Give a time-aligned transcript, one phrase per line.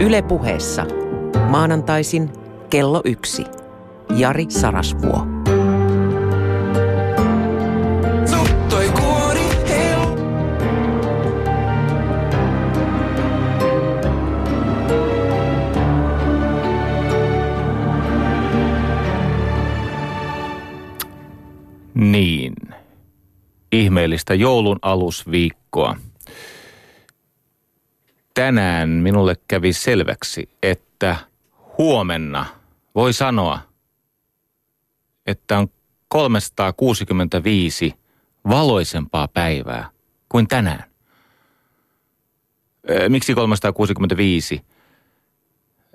[0.00, 0.86] Yle puheessa.
[1.48, 2.30] Maanantaisin
[2.70, 3.44] kello yksi.
[4.16, 5.26] Jari Sarasvuo.
[21.94, 22.54] Niin.
[23.72, 25.96] Ihmeellistä joulun alusviikkoa.
[28.36, 31.16] Tänään minulle kävi selväksi, että
[31.78, 32.46] huomenna
[32.94, 33.58] voi sanoa,
[35.26, 35.68] että on
[36.08, 37.94] 365
[38.48, 39.90] valoisempaa päivää
[40.28, 40.84] kuin tänään.
[43.08, 44.64] Miksi 365?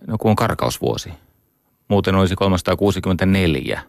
[0.08, 1.14] No kun on karkausvuosi.
[1.88, 3.84] Muuten olisi 364.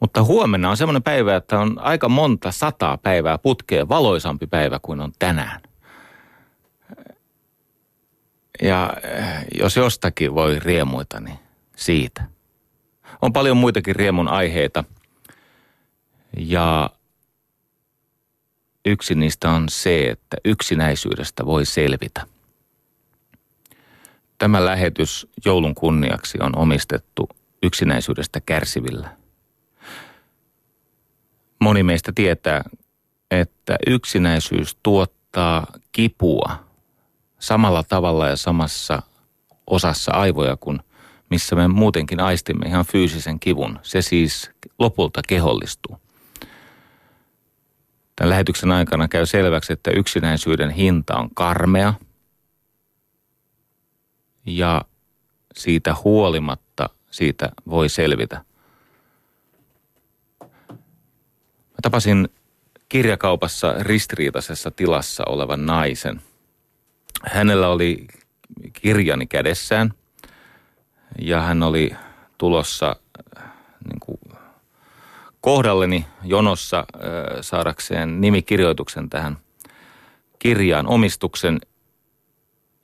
[0.00, 5.00] Mutta huomenna on semmoinen päivä, että on aika monta sataa päivää putkeen valoisampi päivä kuin
[5.00, 5.60] on tänään.
[8.62, 11.38] Ja eh, jos jostakin voi riemuita, niin
[11.76, 12.24] siitä.
[13.22, 14.84] On paljon muitakin riemun aiheita.
[16.38, 16.90] Ja
[18.86, 22.26] yksi niistä on se, että yksinäisyydestä voi selvitä.
[24.38, 27.28] Tämä lähetys joulun kunniaksi on omistettu
[27.62, 29.08] yksinäisyydestä kärsivillä–
[31.58, 32.64] Moni meistä tietää,
[33.30, 36.65] että yksinäisyys tuottaa kipua
[37.38, 39.02] samalla tavalla ja samassa
[39.66, 40.80] osassa aivoja kuin
[41.30, 43.78] missä me muutenkin aistimme ihan fyysisen kivun.
[43.82, 46.00] Se siis lopulta kehollistuu.
[48.16, 51.94] Tämän lähetyksen aikana käy selväksi, että yksinäisyyden hinta on karmea
[54.46, 54.82] ja
[55.56, 58.42] siitä huolimatta siitä voi selvitä–
[61.76, 62.28] Mä tapasin
[62.88, 66.20] kirjakaupassa ristiriitaisessa tilassa olevan naisen.
[67.26, 68.06] Hänellä oli
[68.72, 69.92] kirjani kädessään
[71.18, 71.90] ja hän oli
[72.38, 72.96] tulossa
[73.38, 73.44] äh,
[73.88, 74.20] niin kuin
[75.40, 77.04] kohdalleni jonossa äh,
[77.40, 79.36] saadakseen nimikirjoituksen tähän
[80.38, 81.60] kirjaan omistuksen.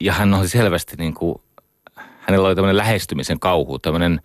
[0.00, 1.42] Ja hän oli selvästi niin kuin,
[2.20, 4.20] hänellä oli tämmöinen lähestymisen kauhu, tämmöinen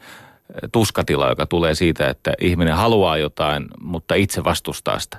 [0.71, 5.17] tuskatila, joka tulee siitä, että ihminen haluaa jotain, mutta itse vastustaa sitä.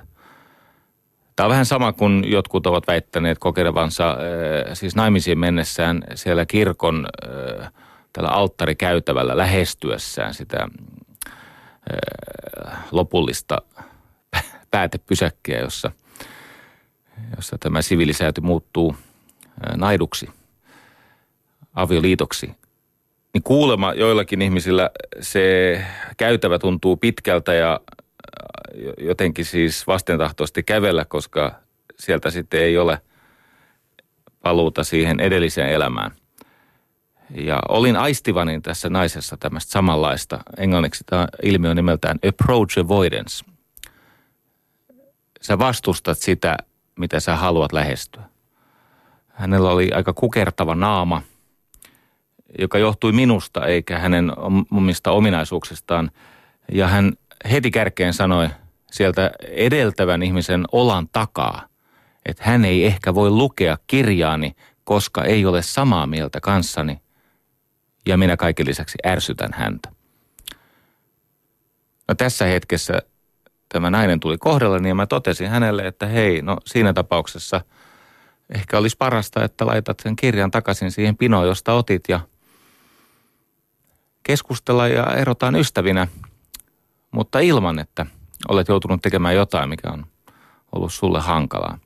[1.39, 4.17] Tämä on vähän sama kuin jotkut ovat väittäneet kokevansa
[4.73, 7.07] siis naimisiin mennessään siellä kirkon
[8.13, 10.67] tällä alttarikäytävällä lähestyessään sitä
[12.91, 13.57] lopullista
[14.71, 15.91] päätepysäkkiä, jossa,
[17.35, 18.95] jossa tämä sivilisääty muuttuu
[19.75, 20.29] naiduksi,
[21.73, 22.51] avioliitoksi.
[23.33, 24.89] Niin kuulema joillakin ihmisillä
[25.19, 25.81] se
[26.17, 27.98] käytävä tuntuu pitkältä ja äh,
[28.97, 31.51] jotenkin siis vastentahtoisesti kävellä, koska
[31.99, 33.01] sieltä sitten ei ole
[34.41, 36.11] paluuta siihen edelliseen elämään.
[37.29, 40.39] Ja olin aistivani tässä naisessa tämmöistä samanlaista.
[40.57, 43.45] Englanniksi tämä ilmiö on nimeltään approach avoidance.
[45.41, 46.57] Sä vastustat sitä,
[46.95, 48.23] mitä sä haluat lähestyä.
[49.27, 51.21] Hänellä oli aika kukertava naama–
[52.59, 54.31] joka johtui minusta eikä hänen
[54.71, 56.11] omista ominaisuuksistaan.
[56.71, 57.13] Ja hän
[57.51, 58.49] heti kärkeen sanoi
[58.91, 61.67] sieltä edeltävän ihmisen olan takaa,
[62.25, 67.01] että hän ei ehkä voi lukea kirjaani, koska ei ole samaa mieltä kanssani
[68.07, 69.89] ja minä kaiken lisäksi ärsytän häntä.
[72.07, 73.01] No tässä hetkessä
[73.69, 77.61] tämä nainen tuli kohdalleni ja mä totesin hänelle, että hei, no siinä tapauksessa
[78.49, 82.19] ehkä olisi parasta, että laitat sen kirjan takaisin siihen pinoon, josta otit ja–
[84.29, 86.07] keskustella ja erotaan ystävinä,
[87.11, 88.05] mutta ilman, että
[88.47, 90.05] olet joutunut tekemään jotain, mikä on
[90.71, 91.79] ollut sulle hankalaa.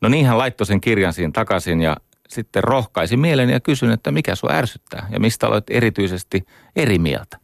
[0.00, 1.96] No niin hän laittoi sen kirjan siihen takaisin ja
[2.28, 7.38] sitten rohkaisi mieleni ja kysyin, että mikä sua ärsyttää ja mistä olet erityisesti eri mieltä.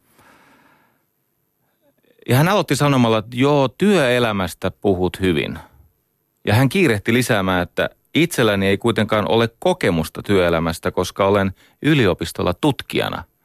[2.28, 5.58] Ja hän aloitti sanomalla, että joo, työelämästä puhut hyvin.
[6.46, 11.52] Ja hän kiirehti lisäämään, että itselläni ei kuitenkaan ole kokemusta työelämästä, koska olen
[11.82, 13.24] yliopistolla tutkijana–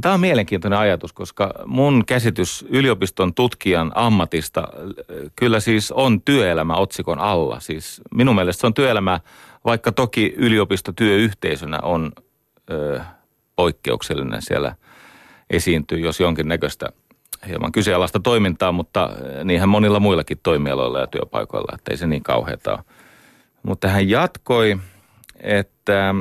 [0.00, 4.68] Tämä on mielenkiintoinen ajatus, koska mun käsitys yliopiston tutkijan ammatista
[5.36, 7.60] kyllä siis on työelämä otsikon alla.
[7.60, 9.20] Siis minun mielestä se on työelämä,
[9.64, 12.12] vaikka toki yliopistotyöyhteisönä on
[12.70, 13.00] ö,
[13.56, 14.74] poikkeuksellinen siellä
[15.50, 16.88] esiintyy, jos jonkin näköistä
[17.48, 19.10] hieman kyseenalaista toimintaa, mutta
[19.44, 22.84] niinhän monilla muillakin toimialoilla ja työpaikoilla, että ei se niin kauheata ole.
[23.62, 24.78] Mutta hän jatkoi
[25.40, 26.14] että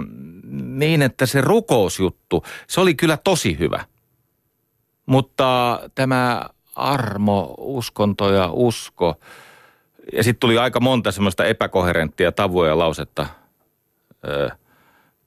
[0.51, 3.85] niin, että se rukousjuttu, se oli kyllä tosi hyvä.
[5.05, 9.19] Mutta tämä armo, uskonto ja usko,
[10.13, 13.27] ja sitten tuli aika monta semmoista epäkoherenttia tavoja lausetta,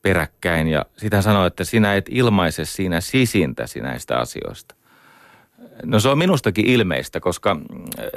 [0.03, 4.75] peräkkäin ja sitä sanoo, että sinä et ilmaise siinä sisintäsi näistä asioista.
[5.85, 7.56] No se on minustakin ilmeistä, koska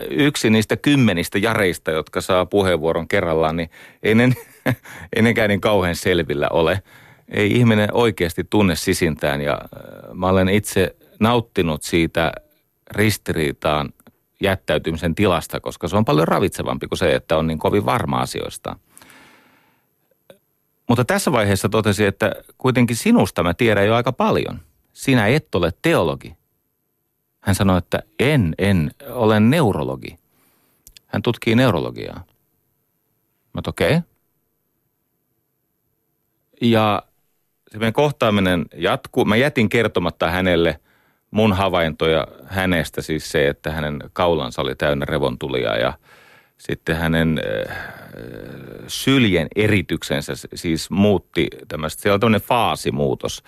[0.09, 3.69] yksi niistä kymmenistä jareista, jotka saa puheenvuoron kerrallaan, niin
[4.03, 4.33] ei, ne,
[5.15, 6.83] ei nekään niin kauhean selvillä ole.
[7.29, 12.31] Ei ihminen oikeasti tunne sisintään ja äh, mä olen itse nauttinut siitä
[12.91, 13.93] ristiriitaan
[14.41, 18.75] jättäytymisen tilasta, koska se on paljon ravitsevampi kuin se, että on niin kovin varma asioista.
[20.89, 24.59] Mutta tässä vaiheessa totesin, että kuitenkin sinusta mä tiedän jo aika paljon.
[24.93, 26.35] Sinä et ole teologi.
[27.41, 30.17] Hän sanoi, että en, en, olen neurologi.
[31.07, 32.23] Hän tutkii neurologiaa.
[33.53, 33.87] Mä okei.
[33.87, 34.10] Okay.
[36.61, 37.03] Ja
[37.71, 39.25] se meidän kohtaaminen jatkuu.
[39.25, 40.79] Mä jätin kertomatta hänelle
[41.31, 45.93] mun havaintoja hänestä, siis se, että hänen kaulansa oli täynnä revontulia ja
[46.57, 47.77] sitten hänen äh,
[48.87, 53.43] syljen erityksensä siis muutti tämmöistä, siellä on tämmöinen faasimuutos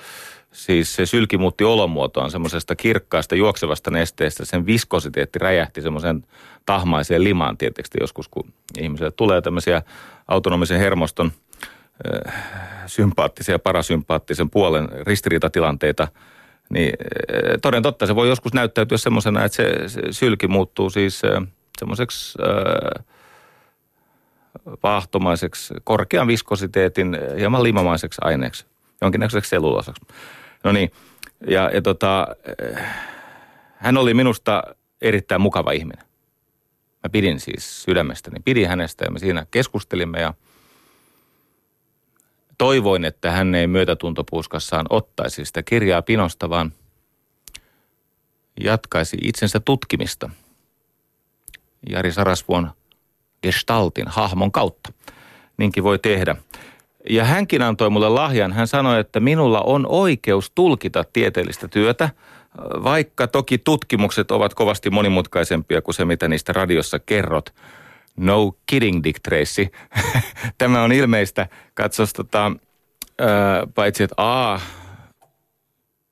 [0.54, 4.46] Siis se sylki muutti olomuotoon semmoisesta kirkkaasta juoksevasta nesteestä.
[4.46, 6.26] Sen viskositeetti räjähti semmoisen
[6.66, 9.82] tahmaiseen limaan tietysti joskus, kun ihmiselle tulee tämmöisiä
[10.28, 11.32] autonomisen hermoston
[12.28, 12.34] äh,
[12.88, 16.08] sympaattisia ja parasympaattisen puolen ristiriitatilanteita,
[16.70, 21.22] niin äh, toden totta se voi joskus näyttäytyä semmoisena, että se, se sylki muuttuu siis
[21.26, 21.48] äh,
[21.80, 22.38] semmoiseksi
[24.84, 28.66] vaahtomaiseksi, korkean viskositeetin, hieman limamaiseksi aineeksi,
[29.02, 30.02] jonkinnäköiseksi seluloosaksi.
[30.64, 30.92] No niin,
[31.48, 32.28] ja, ja tota,
[33.76, 34.64] hän oli minusta
[35.02, 36.06] erittäin mukava ihminen.
[37.04, 40.34] Mä pidin siis sydämestäni, pidin hänestä ja me siinä keskustelimme ja
[42.64, 46.74] toivoin, että hän ei myötätuntopuuskassaan ottaisi sitä kirjaa pinosta, vaan
[48.60, 50.30] jatkaisi itsensä tutkimista
[51.90, 52.72] Jari Sarasvuon
[53.42, 54.94] gestaltin, hahmon kautta.
[55.58, 56.36] Niinkin voi tehdä.
[57.10, 58.54] Ja hänkin antoi mulle lahjan.
[58.54, 62.10] Hän sanoi, että minulla on oikeus tulkita tieteellistä työtä,
[62.84, 67.54] vaikka toki tutkimukset ovat kovasti monimutkaisempia kuin se, mitä niistä radiossa kerrot.
[68.18, 69.68] No kidding, Dick Tracy.
[70.58, 71.48] Tämä on ilmeistä.
[71.74, 72.52] Katsos, tota,
[73.20, 74.60] ää, paitsi että A,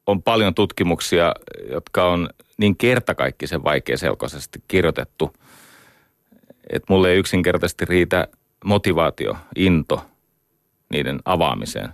[0.07, 1.33] on paljon tutkimuksia,
[1.71, 5.33] jotka on niin kertakaikkisen vaikeaselkoisesti kirjoitettu,
[6.69, 8.27] että mulle ei yksinkertaisesti riitä
[8.65, 10.01] motivaatio, into–
[10.91, 11.89] niiden avaamiseen.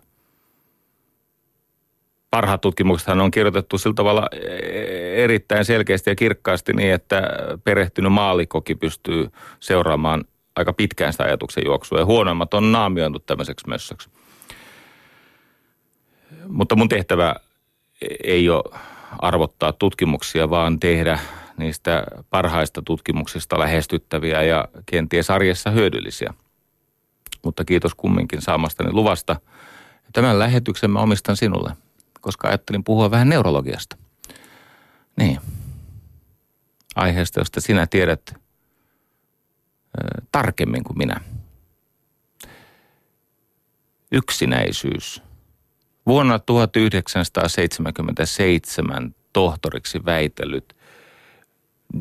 [2.38, 4.30] Parhaat tutkimukset on kirjoitettu sillä tavalla
[5.16, 7.22] erittäin selkeästi ja kirkkaasti niin, että
[7.64, 9.30] perehtynyt maalikoki pystyy
[9.60, 10.24] seuraamaan
[10.56, 12.00] aika pitkään sitä ajatuksen juoksua.
[12.00, 14.10] Ja huonoimmat on naamioinut tämmöiseksi mössöksi.
[16.48, 17.36] Mutta mun tehtävä
[18.24, 18.64] ei ole
[19.20, 21.20] arvottaa tutkimuksia, vaan tehdä
[21.58, 26.34] niistä parhaista tutkimuksista lähestyttäviä ja kenties arjessa hyödyllisiä–
[27.44, 29.36] mutta kiitos kumminkin saamastani luvasta.
[30.14, 31.72] Tämän lähetyksen mä omistan sinulle,
[32.22, 33.98] koska ajattelin puhua vähän neurologiasta.
[35.18, 35.40] Niin.
[36.96, 38.36] Aiheesta, josta sinä tiedät
[40.32, 41.22] tarkemmin kuin minä.
[44.12, 45.22] Yksinäisyys.
[46.06, 50.76] Vuonna 1977 tohtoriksi väitellyt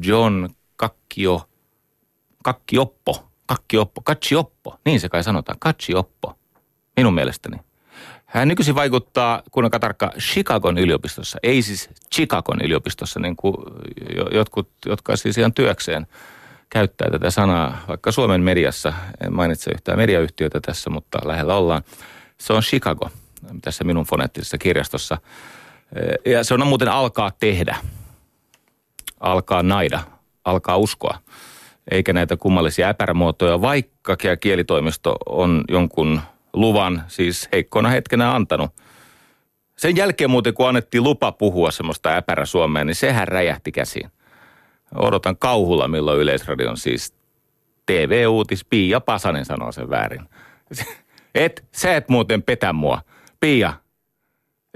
[0.03, 1.49] John Kakkio,
[2.43, 6.39] Kakkioppo Kakkioppo, Katsioppo, niin se kai sanotaan, Katsioppo,
[6.97, 7.57] minun mielestäni.
[8.27, 13.57] Hän nykyisin vaikuttaa, kuinka tarkka, Chicagon yliopistossa, ei siis Chicagon yliopistossa, niin kuin
[14.33, 16.07] jotkut, jotka siis ihan työkseen
[16.71, 21.83] käyttää tätä sanaa, vaikka Suomen mediassa, en mainitse yhtään mediayhtiötä tässä, mutta lähellä ollaan.
[22.39, 23.11] Se on Chicago
[23.63, 25.19] tässä minun foneettisessa kirjastossa.
[26.25, 27.77] Ja se on muuten alkaa tehdä,
[29.21, 30.01] alkaa naida,
[30.45, 31.19] alkaa uskoa
[31.91, 36.21] eikä näitä kummallisia äpärämuotoja, vaikka kielitoimisto on jonkun
[36.57, 38.71] luvan siis heikkona hetkenä antanut.
[39.77, 44.11] Sen jälkeen muuten, kun annettiin lupa puhua semmoista äpärä Suomea, niin sehän räjähti käsiin.
[44.95, 47.15] Odotan kauhulla, milloin Yleisradion siis
[47.87, 50.29] TV-uutis Pia Pasanen sanoo sen väärin.
[51.35, 53.03] Et, sä et muuten petä mua.
[53.41, 53.73] Pia,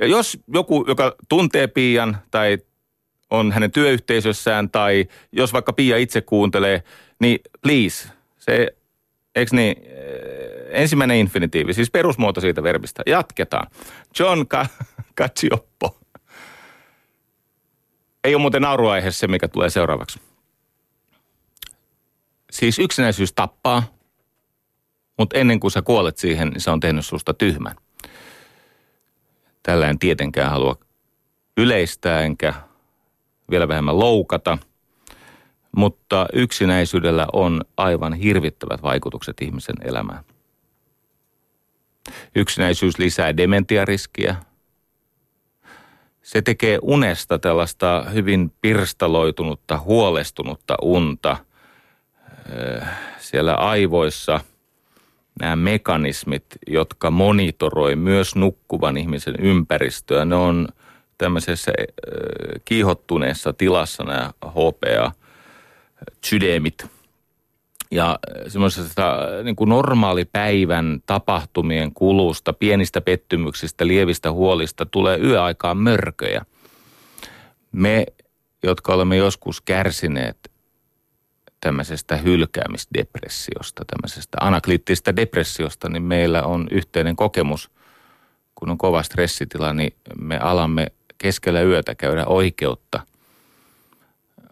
[0.03, 2.59] jos joku, joka tuntee Pian tai
[3.31, 6.83] on hänen työyhteisössään tai jos vaikka Pia itse kuuntelee,
[7.21, 8.09] niin please,
[8.39, 8.69] se,
[9.41, 13.03] eikö niin, eh, ensimmäinen infinitiivi, siis perusmuoto siitä verbistä.
[13.07, 13.67] Jatketaan.
[14.19, 14.47] John
[15.19, 15.97] Katsioppo.
[18.25, 20.21] Ei ole muuten nauruaihe se, mikä tulee seuraavaksi.
[22.51, 23.83] Siis yksinäisyys tappaa,
[25.19, 27.77] mutta ennen kuin sä kuolet siihen, niin se on tehnyt susta tyhmän.
[29.63, 30.77] Tällä en tietenkään halua
[31.57, 32.55] yleistää enkä
[33.51, 34.59] vielä vähemmän loukata,
[35.77, 40.25] mutta yksinäisyydellä on aivan hirvittävät vaikutukset ihmisen elämään.
[42.35, 44.37] Yksinäisyys lisää dementiariskiä.
[46.23, 51.37] Se tekee unesta tällaista hyvin pirstaloitunutta, huolestunutta unta.
[53.19, 54.41] Siellä aivoissa
[55.41, 60.69] nämä mekanismit, jotka monitoroi myös nukkuvan ihmisen ympäristöä, ne on
[61.19, 61.73] tämmöisessä
[62.65, 65.13] kiihottuneessa tilassa nämä HPA,
[66.25, 66.87] sydämit–
[67.91, 76.45] ja semmoisesta niin kuin normaalipäivän tapahtumien kulusta, pienistä pettymyksistä, lievistä huolista tulee yöaikaan mörköjä.
[77.73, 78.07] Me,
[78.63, 80.51] jotka olemme joskus kärsineet
[81.61, 87.71] tämmöisestä hylkäämisdepressiosta, tämmöisestä anaklittisesta depressiosta, niin meillä on yhteinen kokemus.
[88.55, 90.87] Kun on kova stressitila, niin me alamme
[91.19, 93.01] keskellä yötä käydä oikeutta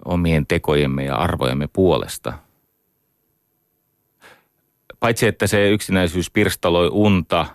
[0.05, 2.33] omien tekojemme ja arvojemme puolesta–
[5.00, 7.47] paitsi että se yksinäisyys pirstaloi unta,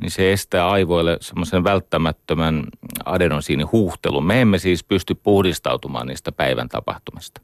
[0.00, 2.64] niin se estää aivoille semmoisen välttämättömän
[3.04, 4.26] adenosiinihuhtelun.
[4.26, 7.40] Me emme siis pysty puhdistautumaan niistä päivän tapahtumista.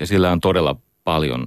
[0.00, 1.46] Ja sillä on todella paljon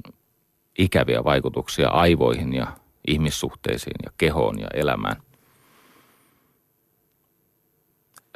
[0.77, 2.67] ikäviä vaikutuksia aivoihin ja
[3.07, 5.15] ihmissuhteisiin ja kehoon ja elämään.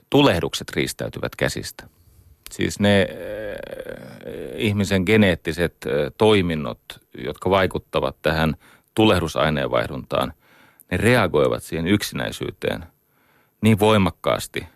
[0.10, 1.88] Tulehdukset riistäytyvät käsistä.
[2.54, 3.16] Siis ne äh,
[4.56, 6.80] ihmisen geneettiset äh, toiminnot,
[7.18, 8.56] jotka vaikuttavat tähän
[8.96, 10.34] tulehdusaineenvaihduntaan,
[10.92, 12.86] ne reagoivat siihen yksinäisyyteen
[13.62, 14.68] niin voimakkaasti,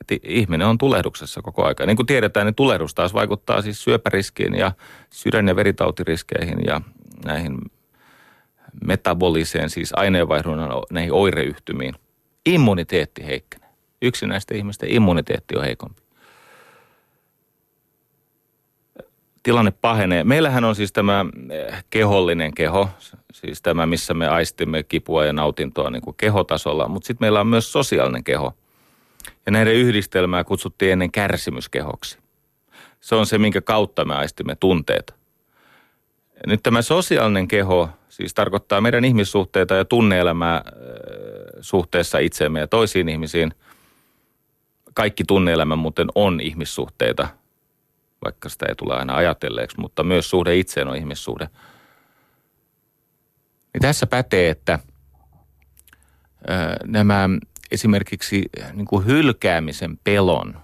[0.00, 1.86] että ihminen on tulehduksessa koko aika.
[1.86, 4.72] Niin kuin tiedetään, niin tulehdus taas vaikuttaa siis syöpäriskiin ja
[5.10, 6.80] sydän- ja veritautiriskeihin ja
[7.24, 7.58] näihin
[8.84, 11.94] metaboliseen, siis aineenvaihdunnan näihin oireyhtymiin.
[12.46, 13.68] Immuniteetti heikkenee.
[14.02, 16.09] Yksinäisten ihmisten immuniteetti on heikompi.
[19.42, 20.24] Tilanne pahenee.
[20.24, 22.88] Meillähän on siis tämä eh, kehollinen keho,
[23.32, 27.46] siis tämä, missä me aistimme kipua ja nautintoa niin kuin kehotasolla, mutta sitten meillä on
[27.46, 28.54] myös sosiaalinen keho.
[29.46, 32.18] Ja näiden yhdistelmää kutsuttiin ennen kärsimyskehoksi.
[33.00, 35.14] Se on se, minkä kautta me aistimme tunteita.
[36.46, 40.72] Nyt tämä sosiaalinen keho siis tarkoittaa meidän ihmissuhteita ja tunneelämää eh,
[41.60, 43.54] suhteessa itseemme ja toisiin ihmisiin.
[44.94, 47.28] Kaikki tunneelämä muuten on ihmissuhteita–
[48.24, 51.48] vaikka sitä ei tule aina ajatelleeksi, mutta myös suhde itseen on ihmissuhde.
[53.74, 54.78] Niin tässä pätee, että
[56.84, 57.28] nämä
[57.70, 60.60] esimerkiksi niin kuin hylkäämisen pelon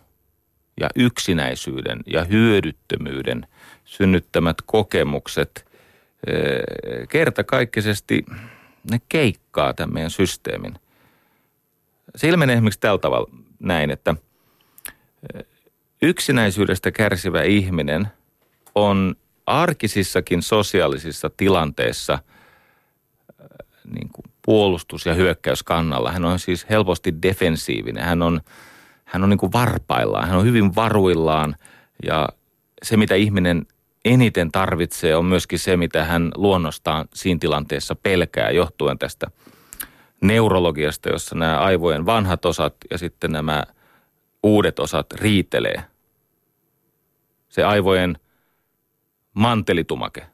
[0.80, 3.46] ja yksinäisyyden ja hyödyttömyyden
[3.84, 5.66] synnyttämät kokemukset
[7.08, 8.24] kertakaikkisesti
[8.90, 10.74] ne keikkaa tämän meidän systeemin.
[12.16, 14.14] Se ilmenee esimerkiksi tällä tavalla näin, että
[16.02, 18.08] yksinäisyydestä kärsivä ihminen
[18.74, 22.20] on arkisissakin sosiaalisissa tilanteissa äh,
[23.92, 26.12] niin kuin puolustus- ja hyökkäyskannalla.
[26.12, 28.04] Hän on siis helposti defensiivinen.
[28.04, 28.40] Hän on,
[29.04, 30.28] hän on niin kuin varpaillaan.
[30.28, 31.56] Hän on hyvin varuillaan
[32.06, 32.28] ja
[32.82, 33.66] se, mitä ihminen
[34.04, 39.26] eniten tarvitsee, on myöskin se, mitä hän luonnostaan siinä tilanteessa pelkää johtuen tästä
[40.20, 43.62] neurologiasta, jossa nämä aivojen vanhat osat ja sitten nämä–
[44.42, 45.82] uudet osat riitelee.
[47.48, 48.18] Se aivojen
[49.34, 50.26] mantelitumake,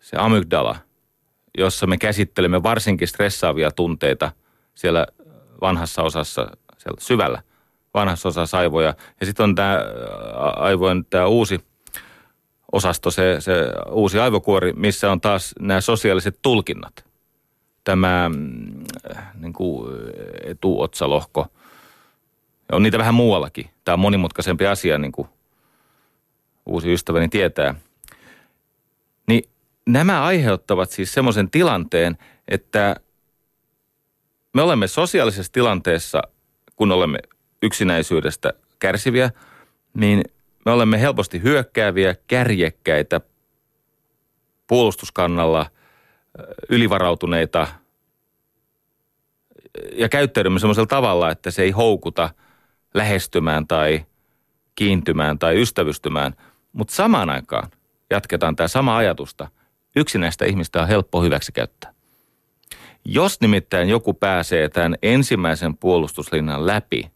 [0.00, 0.76] se amygdala,
[1.58, 4.32] jossa me käsittelemme varsinkin stressaavia tunteita
[4.74, 5.06] siellä
[5.60, 7.42] vanhassa osassa, siellä syvällä
[7.94, 8.94] vanhassa osassa aivoja.
[9.20, 9.78] Ja sitten on tämä
[10.56, 11.60] aivojen tämä uusi
[12.72, 13.52] osasto, se, se
[13.90, 17.04] uusi aivokuori, missä on taas nämä sosiaaliset tulkinnat.
[17.84, 18.84] Tämä mm,
[19.34, 19.88] niin kuin
[20.44, 21.46] etuotsalohko–
[22.72, 23.70] on niitä vähän muuallakin.
[23.84, 25.28] Tämä on monimutkaisempi asia, niin kuin
[26.66, 27.74] uusi ystäväni tietää.
[29.26, 29.44] Niin
[29.86, 32.96] nämä aiheuttavat siis semmoisen tilanteen, että
[34.54, 36.22] me olemme sosiaalisessa tilanteessa,
[36.76, 37.18] kun olemme
[37.62, 39.30] yksinäisyydestä kärsiviä,
[39.94, 40.24] niin
[40.66, 43.20] me olemme helposti hyökkääviä, kärjekkäitä,
[44.66, 45.66] puolustuskannalla,
[46.68, 47.66] ylivarautuneita
[49.92, 52.30] ja käyttäydymme semmoisella tavalla, että se ei houkuta–
[52.94, 54.04] lähestymään tai
[54.74, 56.34] kiintymään tai ystävystymään.
[56.72, 57.70] Mutta samaan aikaan
[58.10, 59.48] jatketaan tämä sama ajatusta.
[59.96, 61.94] Yksinäistä ihmistä on helppo hyväksikäyttää.
[63.04, 67.10] Jos nimittäin joku pääsee tämän ensimmäisen puolustuslinjan läpi,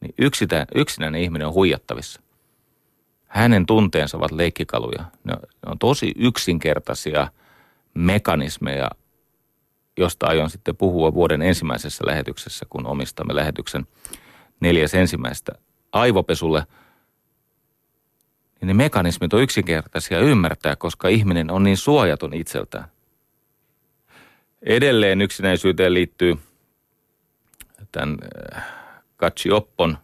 [0.00, 2.20] niin yksitä, yksinäinen ihminen on huijattavissa.
[3.26, 5.04] Hänen tunteensa ovat leikkikaluja.
[5.24, 5.34] Ne
[5.66, 7.28] on tosi yksinkertaisia
[7.94, 8.90] mekanismeja,
[9.96, 13.86] josta aion sitten puhua vuoden ensimmäisessä lähetyksessä, kun omistamme lähetyksen–
[14.60, 15.52] neljäs ensimmäistä
[15.92, 16.66] aivopesulle,
[18.60, 22.84] niin ne mekanismit on yksinkertaisia ymmärtää, koska ihminen on niin suojaton itseltään.
[24.62, 26.38] Edelleen yksinäisyyteen liittyy
[27.92, 28.18] tämän
[29.16, 29.98] Katsi Oppon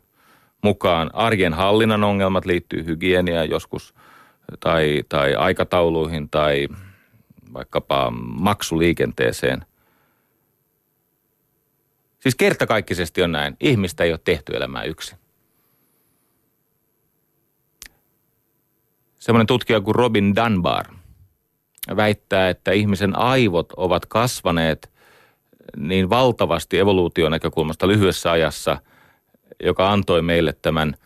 [0.63, 3.95] mukaan arjen hallinnan ongelmat liittyy hygieniaan joskus
[4.61, 6.69] tai, tai aikatauluihin tai
[7.53, 9.65] vaikkapa maksuliikenteeseen.
[12.27, 13.57] Siis kertakaikkisesti on näin.
[13.61, 15.19] Ihmistä ei ole tehty elämää yksin.
[19.19, 20.87] Semmoinen tutkija kuin Robin Dunbar
[21.97, 24.91] väittää, että ihmisen aivot ovat kasvaneet
[25.77, 28.79] niin valtavasti evoluution näkökulmasta lyhyessä ajassa,
[29.63, 30.97] joka antoi meille tämän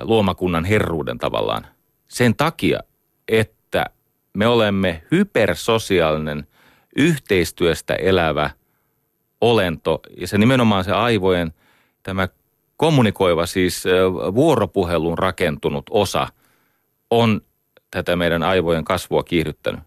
[0.00, 1.66] luomakunnan herruuden tavallaan.
[2.08, 2.80] Sen takia,
[3.28, 3.86] että
[4.32, 6.46] me olemme hypersosiaalinen,
[6.96, 8.50] yhteistyöstä elävä
[9.40, 11.52] olento ja se nimenomaan se aivojen
[12.02, 12.28] tämä
[12.76, 13.84] kommunikoiva, siis
[14.34, 16.28] vuoropuhelun rakentunut osa
[17.10, 17.40] on
[17.90, 19.80] tätä meidän aivojen kasvua kiihdyttänyt.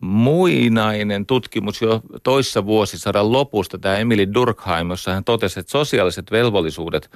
[0.00, 7.10] Muinainen tutkimus jo toissa vuosisadan lopusta, tämä Emily Durkheim, jossa hän totesi, että sosiaaliset velvollisuudet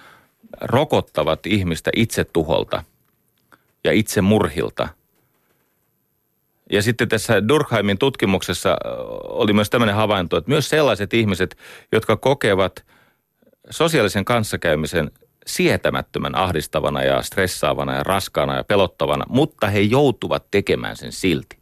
[0.60, 2.84] rokottavat ihmistä itsetuholta
[3.84, 4.88] ja itsemurhilta–
[6.72, 8.76] ja sitten tässä Durkheimin tutkimuksessa
[9.22, 11.58] oli myös tämmöinen havainto, että myös sellaiset ihmiset,
[11.92, 12.84] jotka kokevat
[13.70, 15.10] sosiaalisen kanssakäymisen
[15.46, 21.58] sietämättömän ahdistavana ja stressaavana ja raskaana ja pelottavana, mutta he joutuvat tekemään sen silti.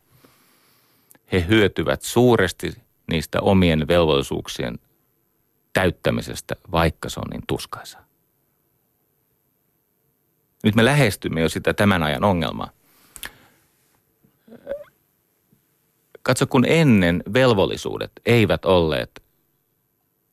[1.32, 2.74] He hyötyvät suuresti
[3.10, 4.78] niistä omien velvollisuuksien
[5.72, 8.06] täyttämisestä, vaikka se on niin tuskaisaa.
[10.64, 12.70] Nyt me lähestymme jo sitä tämän ajan ongelmaa.
[16.26, 19.22] Katso, kun ennen velvollisuudet eivät olleet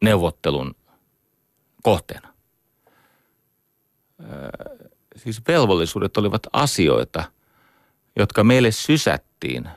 [0.02, 0.76] neuvottelun
[1.84, 2.34] kohteena.
[5.16, 7.24] Siis velvollisuudet olivat asioita,
[8.16, 9.70] jotka meille sysättiin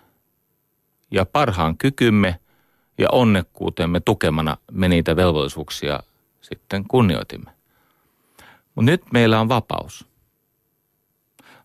[1.10, 2.40] ja parhaan kykymme
[2.98, 6.00] ja onnekkuutemme tukemana me niitä velvollisuuksia
[6.40, 7.50] sitten kunnioitimme.
[8.74, 10.06] Mutta nyt meillä on vapaus.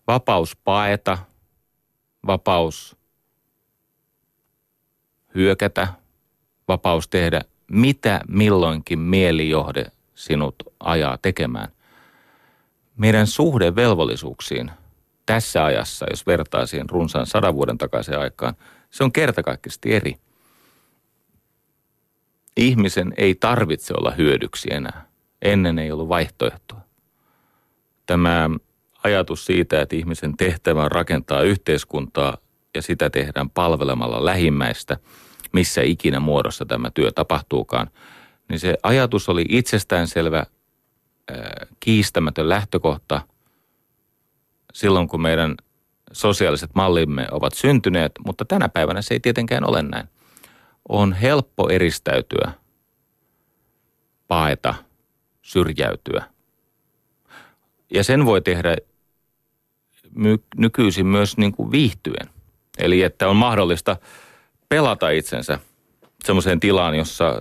[0.06, 1.18] Vapaus paeta,
[2.26, 3.01] vapaus
[5.34, 5.88] hyökätä,
[6.68, 7.40] vapaus tehdä
[7.70, 11.68] mitä milloinkin mielijohde sinut ajaa tekemään.
[12.96, 14.70] Meidän suhde velvollisuuksiin
[15.26, 18.54] tässä ajassa, jos vertaisiin runsaan sadan vuoden takaisin aikaan,
[18.90, 20.16] se on kertakaikkisesti eri.
[22.56, 25.06] Ihmisen ei tarvitse olla hyödyksi enää.
[25.42, 26.80] Ennen ei ollut vaihtoehtoa.
[28.06, 28.50] Tämä
[29.04, 32.36] ajatus siitä, että ihmisen tehtävä on rakentaa yhteiskuntaa
[32.74, 34.96] ja sitä tehdään palvelemalla lähimmäistä,
[35.52, 37.90] missä ikinä muodossa tämä työ tapahtuukaan,
[38.48, 40.46] niin se ajatus oli itsestäänselvä,
[41.80, 43.20] kiistämätön lähtökohta
[44.72, 45.54] silloin, kun meidän
[46.12, 50.08] sosiaaliset mallimme ovat syntyneet, mutta tänä päivänä se ei tietenkään ole näin.
[50.88, 52.52] On helppo eristäytyä,
[54.28, 54.74] paeta,
[55.42, 56.24] syrjäytyä.
[57.94, 58.76] Ja sen voi tehdä
[60.56, 62.30] nykyisin myös niin kuin viihtyen–
[62.78, 63.96] Eli että on mahdollista
[64.72, 65.58] pelata itsensä
[66.24, 67.34] semmoiseen tilaan, jossa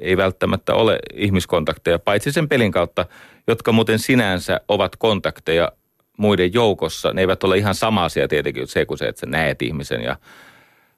[0.00, 3.06] ei välttämättä ole ihmiskontakteja, paitsi sen pelin kautta,
[3.46, 5.72] jotka muuten sinänsä ovat kontakteja
[6.18, 7.12] muiden joukossa.
[7.12, 10.16] Ne eivät ole ihan sama asia tietenkin se kuin se, että sä näet ihmisen ja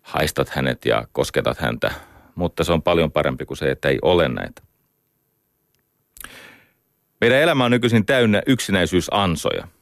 [0.03, 1.93] haistat hänet ja kosketat häntä.
[2.35, 4.63] Mutta se on paljon parempi kuin se, että ei ole näitä.
[7.21, 9.69] Meidän elämä on nykyisin täynnä yksinäisyysansoja–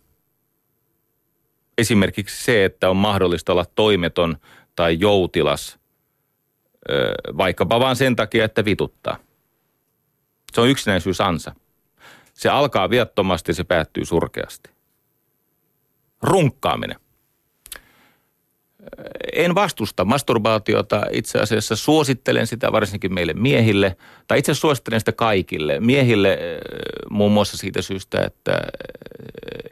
[1.79, 4.37] esimerkiksi se, että on mahdollista olla toimeton
[4.77, 5.79] tai joutilas,
[7.37, 9.17] vaikkapa vaan sen takia, että vituttaa.
[10.53, 11.55] Se on yksinäisyysansa.
[12.35, 14.71] Se alkaa viattomasti, se päättyy surkeasti.
[16.23, 16.97] Runkkaaminen.
[19.33, 23.97] En vastusta masturbaatiota, itse asiassa suosittelen sitä varsinkin meille miehille,
[24.29, 25.81] tai itse asiassa suosittelen sitä kaikille.
[25.81, 26.39] Miehille
[27.11, 28.61] muun muassa siitä syystä, että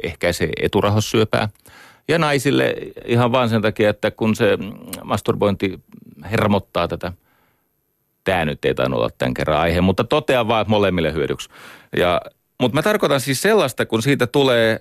[0.02, 1.48] ehkäisee eturahossyöpää–
[2.08, 4.58] ja naisille ihan vaan sen takia, että kun se
[5.04, 5.80] masturbointi
[6.30, 7.12] hermottaa tätä,
[8.24, 11.48] tämä nyt ei tainnut olla tämän kerran aihe, mutta totean vaan, että molemmille hyödyksi.
[11.96, 12.20] Ja,
[12.60, 14.80] mutta mä tarkoitan siis sellaista, kun siitä tulee äh,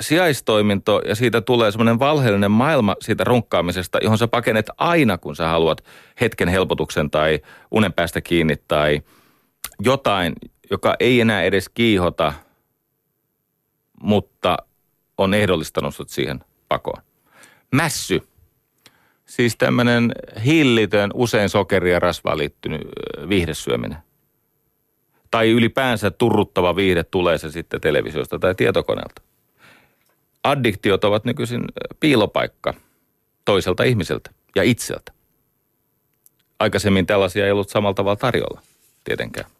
[0.00, 5.48] sijaistoiminto ja siitä tulee semmoinen valheellinen maailma siitä runkkaamisesta, johon sä pakenet aina, kun sä
[5.48, 5.84] haluat
[6.20, 7.40] hetken helpotuksen tai
[7.70, 9.02] unen päästä kiinni tai
[9.80, 10.32] jotain,
[10.70, 12.32] joka ei enää edes kiihota,
[14.02, 14.56] mutta
[15.20, 17.02] on ehdollistanut sut siihen pakoon.
[17.72, 18.22] Mässy.
[19.26, 20.12] Siis tämmöinen
[20.44, 22.80] hillitön, usein sokeria ja rasvaa liittynyt
[23.28, 23.98] viihdesyöminen.
[25.30, 29.22] Tai ylipäänsä turruttava viihde tulee se sitten televisiosta tai tietokoneelta.
[30.44, 31.64] addiktiot ovat nykyisin
[32.00, 32.74] piilopaikka
[33.44, 35.12] toiselta ihmiseltä ja itseltä.
[36.58, 38.60] Aikaisemmin tällaisia ei ollut samalla tavalla tarjolla,
[39.04, 39.50] tietenkään.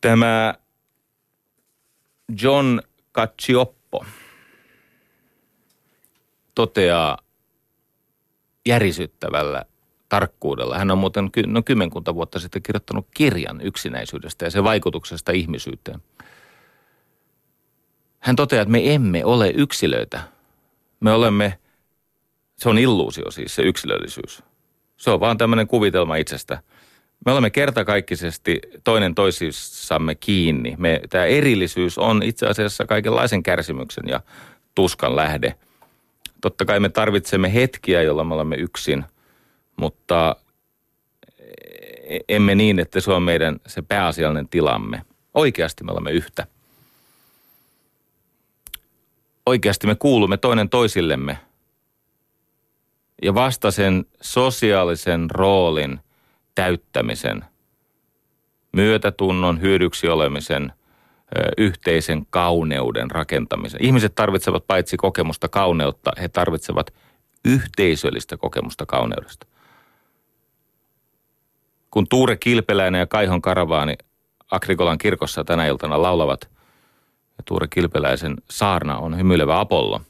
[0.00, 0.54] Tämä
[2.42, 2.80] John
[3.14, 4.04] Cacioppo
[6.54, 7.18] toteaa
[8.66, 9.64] järisyttävällä
[10.08, 10.78] tarkkuudella.
[10.78, 16.02] Hän on muuten no, kymmenkunta vuotta sitten kirjoittanut kirjan yksinäisyydestä ja sen vaikutuksesta ihmisyyteen.
[18.18, 20.20] Hän toteaa, että me emme ole yksilöitä.
[21.00, 21.58] Me olemme,
[22.56, 24.42] se on illuusio siis se yksilöllisyys.
[24.96, 26.62] Se on vaan tämmöinen kuvitelma itsestä.
[27.26, 30.74] Me olemme kertakaikkisesti toinen toisissamme kiinni.
[30.78, 34.20] Me, tämä erillisyys on itse asiassa kaikenlaisen kärsimyksen ja
[34.74, 35.54] tuskan lähde.
[36.40, 39.04] Totta kai me tarvitsemme hetkiä, jolla me olemme yksin,
[39.76, 40.36] mutta
[42.08, 45.02] e, emme niin, että se on meidän se pääasiallinen tilamme.
[45.34, 46.46] Oikeasti me olemme yhtä.
[49.46, 51.38] Oikeasti me kuulumme toinen toisillemme.
[53.22, 56.00] Ja vasta sen sosiaalisen roolin–
[56.60, 57.44] täyttämisen,
[58.72, 60.72] myötätunnon, hyödyksi olemisen,
[61.58, 63.84] yhteisen kauneuden rakentamisen.
[63.84, 66.94] Ihmiset tarvitsevat paitsi kokemusta kauneutta, he tarvitsevat
[67.44, 69.46] yhteisöllistä kokemusta kauneudesta.
[71.90, 73.94] Kun Tuure Kilpeläinen ja Kaihon Karavaani
[74.50, 76.50] Akrikolan kirkossa tänä iltana laulavat,
[77.38, 80.00] ja Tuure Kilpeläisen saarna on hymyilevä Apollo.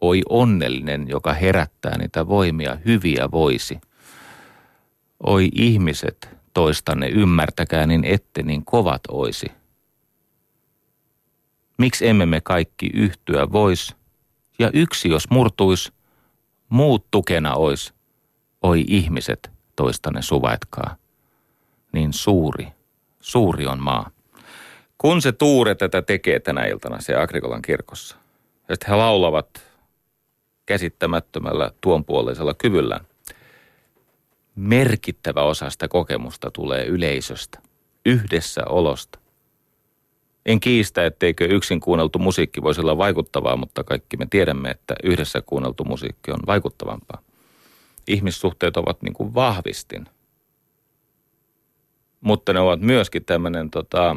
[0.00, 3.80] Oi onnellinen, joka herättää niitä voimia, hyviä voisi–
[5.22, 9.46] Oi ihmiset, toistanne ymmärtäkää, niin ette niin kovat oisi.
[11.78, 13.96] Miksi emme me kaikki yhtyä vois,
[14.58, 15.92] ja yksi jos murtuis,
[16.68, 17.94] muut tukena ois.
[18.62, 20.96] Oi ihmiset, toistanne suvaitkaa.
[21.92, 22.68] Niin suuri,
[23.20, 24.10] suuri on maa.
[24.98, 28.16] Kun se tuure tätä tekee tänä iltana se Agrikolan kirkossa,
[28.68, 29.62] ja he laulavat
[30.66, 33.06] käsittämättömällä tuonpuoleisella kyvyllään,
[34.56, 37.58] merkittävä osa sitä kokemusta tulee yleisöstä,
[38.06, 39.18] yhdessä olosta.
[40.46, 45.42] En kiistä, etteikö yksin kuunneltu musiikki voisi olla vaikuttavaa, mutta kaikki me tiedämme, että yhdessä
[45.46, 47.22] kuunneltu musiikki on vaikuttavampaa.
[48.08, 50.06] Ihmissuhteet ovat niin kuin vahvistin.
[52.20, 54.16] Mutta ne ovat myöskin tämmöinen tota,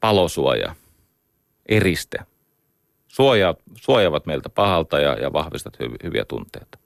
[0.00, 0.74] palosuoja,
[1.66, 2.18] eriste.
[3.80, 6.78] Suojaavat meiltä pahalta ja, ja vahvistat hyviä tunteita.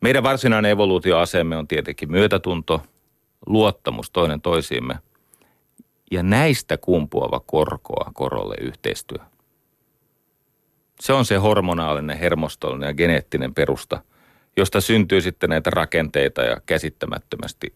[0.00, 2.82] Meidän varsinainen evoluutioasemme on tietenkin myötätunto,
[3.46, 4.98] luottamus toinen toisiimme
[6.10, 9.18] ja näistä kumpuava korkoa korolle yhteistyö.
[11.00, 14.02] Se on se hormonaalinen, hermostollinen ja geneettinen perusta,
[14.56, 17.74] josta syntyy sitten näitä rakenteita ja käsittämättömästi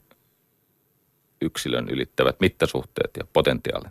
[1.40, 3.88] yksilön ylittävät mittasuhteet ja potentiaali.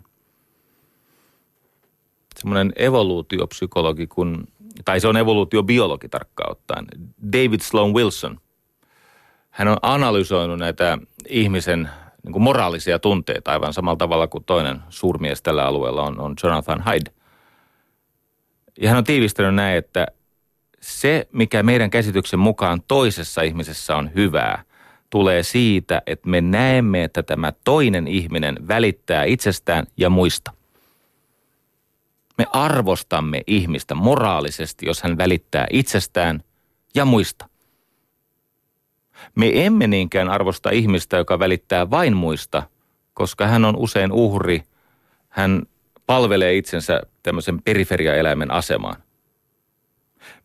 [2.36, 4.48] Semmoinen evoluutiopsykologi kun
[4.84, 6.86] tai se on evoluutiobiologi tarkkaan ottaen,
[7.32, 8.40] David Sloan Wilson.
[9.50, 11.88] Hän on analysoinut näitä ihmisen
[12.24, 16.84] niin kuin moraalisia tunteita aivan samalla tavalla kuin toinen suurmies tällä alueella on, on Jonathan
[16.84, 17.10] Hyde.
[18.80, 20.06] Ja hän on tiivistänyt näin, että
[20.80, 24.62] se, mikä meidän käsityksen mukaan toisessa ihmisessä on hyvää,
[25.10, 30.52] tulee siitä, että me näemme, että tämä toinen ihminen välittää itsestään ja muista–
[32.38, 36.40] me arvostamme ihmistä moraalisesti, jos hän välittää itsestään
[36.94, 37.48] ja muista.
[39.34, 42.62] Me emme niinkään arvosta ihmistä, joka välittää vain muista,
[43.14, 44.62] koska hän on usein uhri.
[45.28, 45.62] Hän
[46.06, 48.96] palvelee itsensä tämmöisen periferiaeläimen asemaan.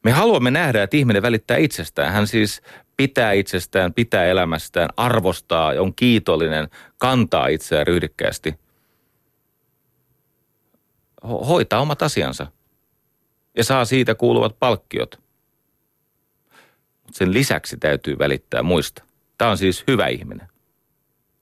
[0.03, 2.13] Me haluamme nähdä, että ihminen välittää itsestään.
[2.13, 2.61] Hän siis
[2.97, 8.55] pitää itsestään, pitää elämästään, arvostaa, on kiitollinen, kantaa itseään ryhdikkäästi–
[11.23, 12.47] hoitaa omat asiansa
[13.57, 15.19] ja saa siitä kuuluvat palkkiot.
[17.11, 19.03] Sen lisäksi täytyy välittää muista.
[19.37, 20.47] Tämä on siis hyvä ihminen.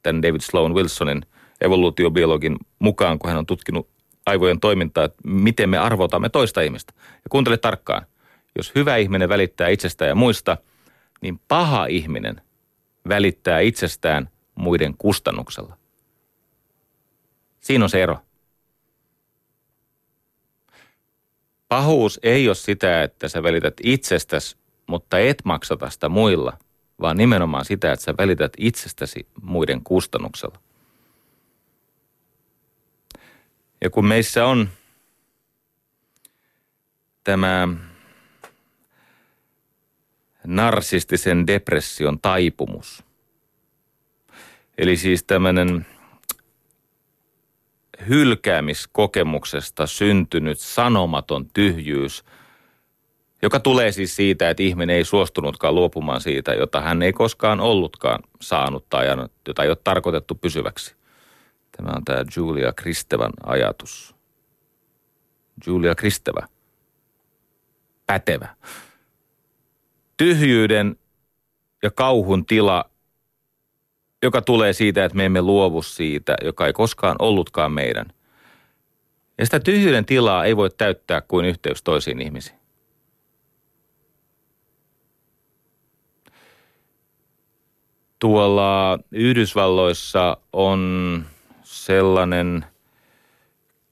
[0.04, 1.26] Tämän David Sloan Wilsonin
[1.62, 3.90] evoluutiobiologin mukaan, kun hän on tutkinut
[4.26, 6.94] aivojen toimintaa, että miten me arvotamme toista ihmistä.
[6.98, 8.06] Ja kuuntele tarkkaan.
[8.56, 10.58] Jos hyvä ihminen välittää itsestään ja muista,
[11.22, 12.42] niin paha ihminen
[13.10, 15.78] välittää itsestään muiden kustannuksella.
[17.60, 18.27] Siinä on se ero.
[21.70, 26.58] Pahuus ei ole sitä, että sä välität itsestäsi, mutta et maksata sitä muilla,
[27.02, 30.60] vaan nimenomaan sitä, että sä välität itsestäsi muiden kustannuksella.
[33.82, 34.70] Ja kun meissä on
[37.24, 37.68] tämä
[40.44, 43.04] narsistisen depression taipumus,
[44.78, 45.86] eli siis tämmöinen
[48.10, 52.26] hylkäämiskokemuksesta syntynyt sanomaton tyhjyys,
[53.42, 58.24] joka tulee siis siitä, että ihminen ei suostunutkaan luopumaan siitä, jota hän ei koskaan ollutkaan
[58.42, 59.08] saanut tai
[59.48, 60.96] jota ei ole tarkoitettu pysyväksi.
[61.78, 64.16] Tämä on tämä Julia Kristevan ajatus.
[65.68, 66.48] Julia Kristeva.
[68.06, 68.56] Pätevä.
[70.18, 70.96] Tyhjyyden
[71.84, 72.90] ja kauhun tila,
[74.24, 78.06] joka tulee siitä, että me emme luovu siitä, joka ei koskaan ollutkaan meidän.
[79.38, 82.58] Ja sitä tyhjyyden tilaa ei voi täyttää kuin yhteys toisiin ihmisiin.
[88.20, 91.26] Tuolla Yhdysvalloissa on
[91.64, 92.66] sellainen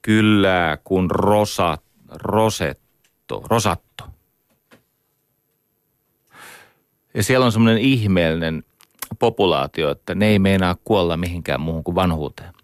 [0.02, 4.04] kylä kuin Rosa, Rosetto, Rosatto.
[7.14, 8.64] Ja siellä on semmoinen ihmeellinen
[9.18, 12.54] populaatio, että ne ei meinaa kuolla mihinkään muuhun kuin vanhuuteen.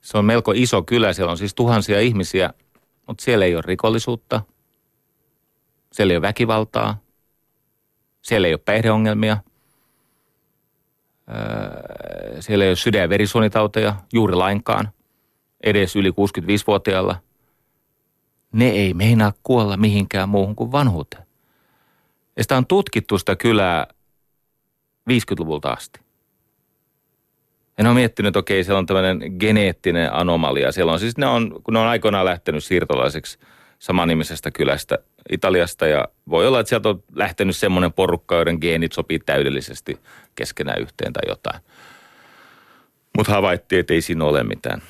[0.00, 2.50] Se on melko iso kylä, siellä on siis tuhansia ihmisiä,
[3.06, 4.42] mutta siellä ei ole rikollisuutta,
[5.92, 6.98] siellä ei ole väkivaltaa,
[8.22, 9.36] siellä ei ole päihdeongelmia,
[12.40, 14.88] siellä ei ole sydän- ja verisuonitauteja juuri lainkaan,
[15.62, 17.16] edes yli 65-vuotiaalla.
[18.52, 21.26] Ne ei meinaa kuolla mihinkään muuhun kuin vanhuuteen.
[22.36, 23.86] Ja sitä on tutkittu sitä kylää
[25.10, 26.00] 50-luvulta asti.
[27.78, 30.72] En ole miettinyt, että okei, siellä on tämmöinen geneettinen anomalia.
[30.72, 33.38] Siellä on siis, ne on, kun ne on aikoinaan lähtenyt siirtolaiseksi
[33.78, 34.98] samanimisestä kylästä
[35.30, 39.98] Italiasta ja voi olla, että sieltä on lähtenyt semmoinen porukka, joiden geenit sopii täydellisesti
[40.34, 41.60] keskenään yhteen tai jotain.
[43.16, 44.82] Mutta havaittiin, että ei siinä ole mitään.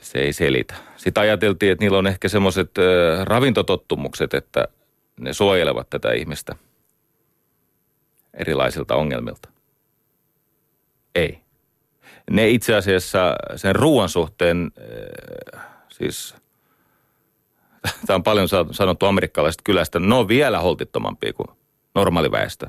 [0.00, 0.74] Se ei selitä.
[0.96, 2.70] Sitten ajateltiin, että niillä on ehkä semmoiset
[3.24, 4.68] ravintotottumukset, että
[5.20, 6.54] ne suojelevat tätä ihmistä–
[8.34, 9.48] erilaisilta ongelmilta.
[11.14, 11.40] Ei.
[12.30, 14.70] Ne itse asiassa sen ruoan suhteen,
[15.54, 16.34] äh, siis
[18.06, 21.48] tämä on paljon sanottu amerikkalaisesta kylästä, ne on vielä holtittomampia kuin
[21.94, 22.66] normaali väestö.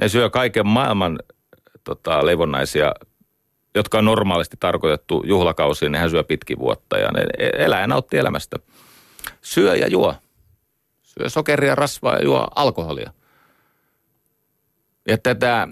[0.00, 1.18] Ne syö kaiken maailman
[1.84, 2.94] tota, leivonnaisia,
[3.74, 7.24] jotka on normaalisti tarkoitettu juhlakausiin, nehän syö pitkin vuotta ja ne
[7.58, 8.56] elää ja elämästä.
[9.42, 10.14] Syö ja juo.
[11.02, 13.12] Syö sokeria, rasvaa ja juo alkoholia.
[15.10, 15.68] Ja tätä,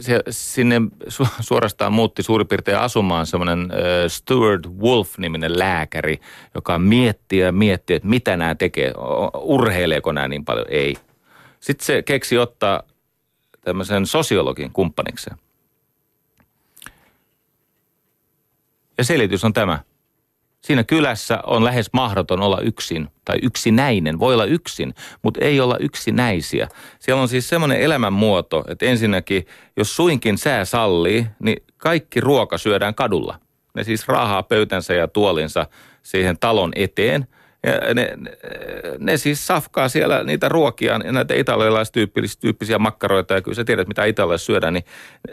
[0.00, 3.78] se, sinne su, suorastaan muutti suurin piirtein asumaan semmoinen äh,
[4.08, 6.20] Stuart Wolf-niminen lääkäri,
[6.54, 8.92] joka miettii ja miettii, että mitä nämä tekee,
[9.34, 10.66] urheileeko nämä niin paljon.
[10.68, 10.96] Ei.
[11.60, 12.82] Sitten se keksi ottaa
[13.60, 15.36] tämmöisen sosiologin kumppanikseen.
[18.98, 19.78] Ja selitys on tämä–
[20.64, 24.18] Siinä kylässä on lähes mahdoton olla yksin tai yksinäinen.
[24.18, 26.68] Voi olla yksin, mutta ei olla yksinäisiä.
[26.98, 29.46] Siellä on siis semmoinen elämänmuoto, että ensinnäkin,
[29.76, 33.38] jos suinkin sää sallii, niin kaikki ruoka syödään kadulla.
[33.74, 35.66] Ne siis raahaa pöytänsä ja tuolinsa
[36.02, 37.26] siihen talon eteen–
[37.64, 38.30] ja ne, ne,
[38.98, 44.46] ne siis safkaa siellä niitä ruokia, näitä italialaistyyppisiä makkaroita, ja kyllä sä tiedät, mitä italialaiset
[44.46, 44.84] syödään, niin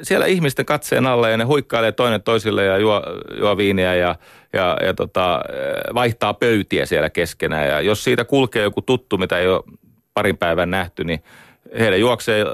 [0.01, 3.03] siellä ihmisten katseen alla ja ne huikkailee toinen toisille ja juo,
[3.39, 4.15] juo viiniä ja,
[4.53, 5.41] ja, ja tota,
[5.93, 7.67] vaihtaa pöytiä siellä keskenään.
[7.67, 9.63] Ja jos siitä kulkee joku tuttu, mitä ei ole
[10.13, 11.23] parin päivän nähty, niin
[11.79, 12.45] heidän juoksee,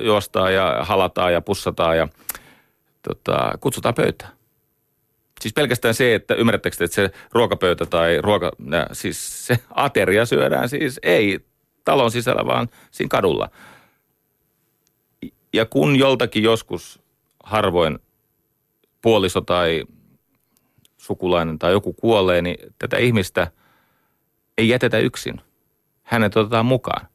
[0.00, 2.08] juostaa ja halataan ja pussataan ja
[3.08, 4.35] tota, kutsutaan pöytään.
[5.40, 8.52] Siis pelkästään se, että ymmärrättekö että se ruokapöytä tai ruoka,
[8.92, 11.40] siis se ateria syödään siis ei
[11.84, 13.50] talon sisällä, vaan siinä kadulla.
[15.52, 17.00] Ja kun joltakin joskus
[17.44, 17.98] harvoin
[19.02, 19.84] puoliso tai
[20.96, 23.50] sukulainen tai joku kuolee, niin tätä ihmistä
[24.58, 25.40] ei jätetä yksin.
[26.02, 27.06] Hänet otetaan mukaan.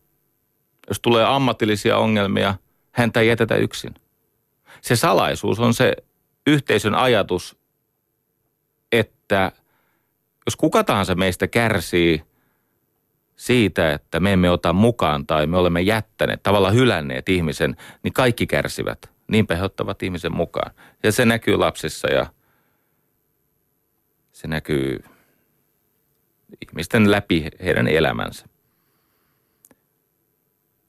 [0.88, 2.56] Jos tulee ammatillisia ongelmia,
[2.92, 3.94] häntä ei jätetä yksin.
[4.82, 5.94] Se salaisuus on se
[6.48, 7.61] yhteisön ajatus,
[8.92, 9.52] että
[10.46, 12.24] jos kuka tahansa meistä kärsii
[13.36, 18.48] siitä, että me emme ota mukaan tai me olemme jättäneet, tavallaan hylänneet ihmisen, niin kaikki
[18.48, 19.12] kärsivät.
[19.28, 20.72] Niinpä he ottavat ihmisen mukaan.
[21.04, 22.26] Ja se näkyy lapsissa ja
[24.32, 25.04] se näkyy
[26.62, 28.46] ihmisten läpi heidän elämänsä.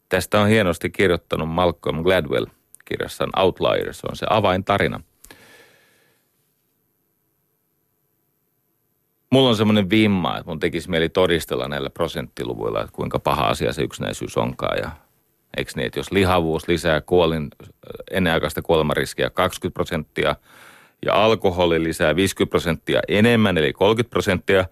[0.08, 2.46] Tästä on hienosti kirjoittanut Malcolm Gladwell
[2.84, 4.04] kirjassaan Outliers.
[4.04, 5.00] On se avaintarina–
[9.32, 13.72] mulla on semmoinen vimma, että mun tekisi mieli todistella näillä prosenttiluvuilla, että kuinka paha asia
[13.72, 14.78] se yksinäisyys onkaan.
[14.78, 14.90] Ja
[15.56, 17.48] eikö niin, että jos lihavuus lisää kuolin,
[18.10, 20.36] ennenaikaista kuolemariskiä 20 prosenttia
[21.06, 24.64] ja alkoholi lisää 50 prosenttia enemmän, eli 30 prosenttia,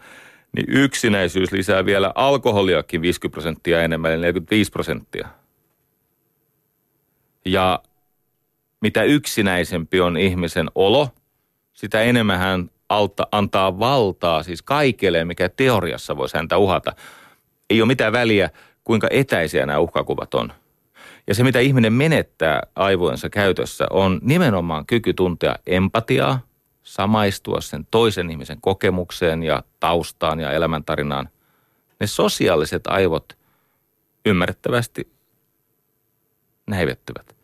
[0.56, 5.28] niin yksinäisyys lisää vielä alkoholiakin 50 prosenttia enemmän, eli 45 prosenttia.
[7.44, 7.82] Ja
[8.80, 11.08] mitä yksinäisempi on ihmisen olo,
[11.72, 16.92] sitä enemmän hän alta, antaa valtaa siis kaikelle, mikä teoriassa voisi häntä uhata.
[17.70, 18.50] Ei ole mitään väliä,
[18.84, 20.52] kuinka etäisiä nämä uhkakuvat on.
[21.26, 26.40] Ja se, mitä ihminen menettää aivojensa käytössä, on nimenomaan kyky tuntea empatiaa,
[26.82, 31.28] samaistua sen toisen ihmisen kokemukseen ja taustaan ja elämäntarinaan.
[32.00, 33.38] Ne sosiaaliset aivot
[34.26, 35.12] ymmärrettävästi
[36.66, 37.36] näivettyvät.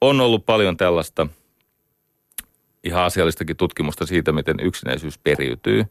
[0.00, 1.26] On ollut paljon tällaista
[2.84, 5.84] ihan asiallistakin tutkimusta siitä, miten yksinäisyys periytyy.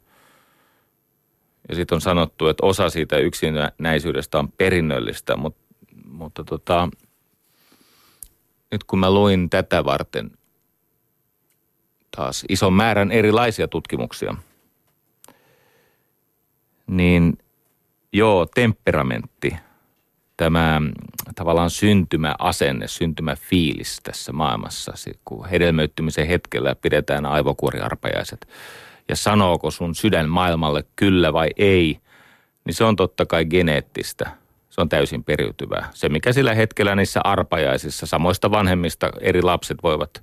[1.68, 5.60] Ja sitten on sanottu, että osa siitä yksinäisyydestä on perinnöllistä, mutta,
[6.04, 6.88] mutta tota,
[8.70, 10.30] nyt kun mä luin tätä varten
[12.16, 14.34] taas ison määrän erilaisia tutkimuksia,
[16.86, 17.38] niin
[18.12, 19.56] joo, temperamentti,
[20.38, 20.82] tämä
[21.34, 24.92] tavallaan syntymäasenne, syntymäfiilis tässä maailmassa,
[25.24, 28.48] kun hedelmöittymisen hetkellä pidetään aivokuoriarpajaiset
[29.08, 32.00] ja sanooko sun sydän maailmalle kyllä vai ei,
[32.64, 34.30] niin se on totta kai geneettistä–
[34.78, 35.90] se on täysin periytyvää.
[35.94, 40.22] Se, mikä sillä hetkellä niissä arpajaisissa samoista vanhemmista eri lapset voivat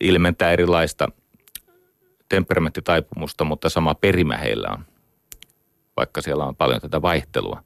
[0.00, 1.08] ilmentää erilaista
[2.28, 4.84] temperamenttitaipumusta, mutta sama perimä heillä on,
[5.96, 7.62] vaikka siellä on paljon tätä vaihtelua.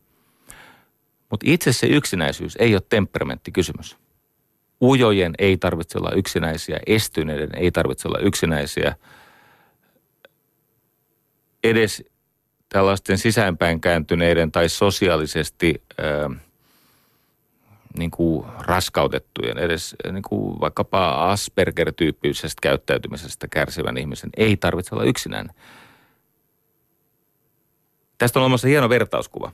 [1.31, 3.97] Mutta itse se yksinäisyys ei ole temperamenttikysymys.
[4.83, 8.97] Ujojen ei tarvitse olla yksinäisiä, estyneiden ei tarvitse olla yksinäisiä.
[11.65, 12.05] Edes
[12.69, 16.31] tällaisten sisäänpäin kääntyneiden tai sosiaalisesti ää,
[17.99, 25.51] niin kuin raskautettujen, edes niin kuin vaikkapa Asperger-tyyppisestä käyttäytymisestä kärsivän ihmisen ei tarvitse olla yksinään.
[28.19, 29.53] Tästä on olemassa hieno vertauskuva.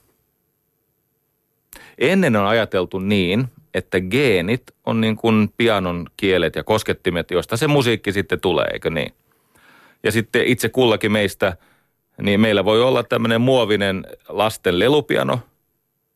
[1.98, 7.66] Ennen on ajateltu niin, että geenit on niin kuin pianon kielet ja koskettimet, joista se
[7.66, 9.12] musiikki sitten tulee, eikö niin?
[10.02, 11.56] Ja sitten itse kullakin meistä–
[12.22, 15.40] niin meillä voi olla tämmöinen muovinen lasten lelupiano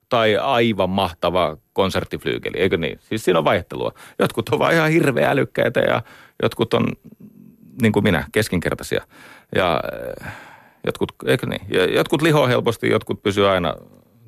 [0.09, 2.99] tai aivan mahtava konserttiflyykeli, eikö niin?
[3.03, 3.93] Siis siinä on vaihtelua.
[4.19, 6.03] Jotkut on vain ihan hirveän älykkäitä ja
[6.43, 6.87] jotkut on,
[7.83, 9.05] niin kuin minä, keskinkertaisia.
[9.55, 9.83] Ja
[10.27, 10.33] äh,
[10.87, 11.95] jotkut, eikö niin?
[11.95, 13.75] Jotkut lihoa helposti, jotkut pysyy aina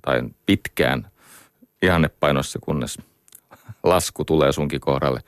[0.03, 1.11] tai pitkään
[1.83, 2.99] ihannepainossa, kunnes
[3.83, 5.21] lasku tulee sunkin kohdalle.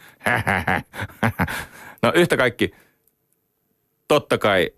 [2.02, 2.70] no yhtä kaikki,
[4.08, 4.70] totta kai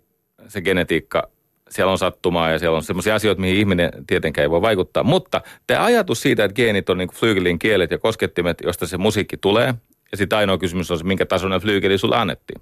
[0.47, 1.29] se genetiikka
[1.69, 5.03] siellä on sattumaa ja siellä on sellaisia asioita, mihin ihminen tietenkään ei voi vaikuttaa.
[5.03, 9.37] Mutta tämä ajatus siitä, että geenit on niin flyygelin kielet ja koskettimet, josta se musiikki
[9.37, 9.73] tulee.
[10.11, 12.61] Ja sitten ainoa kysymys on se, minkä tasoinen flyygeli sulle annettiin.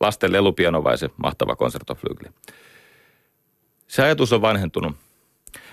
[0.00, 2.30] Lasten lelupiano vai se mahtava konsertoflyygeli.
[3.88, 4.96] Se ajatus on vanhentunut.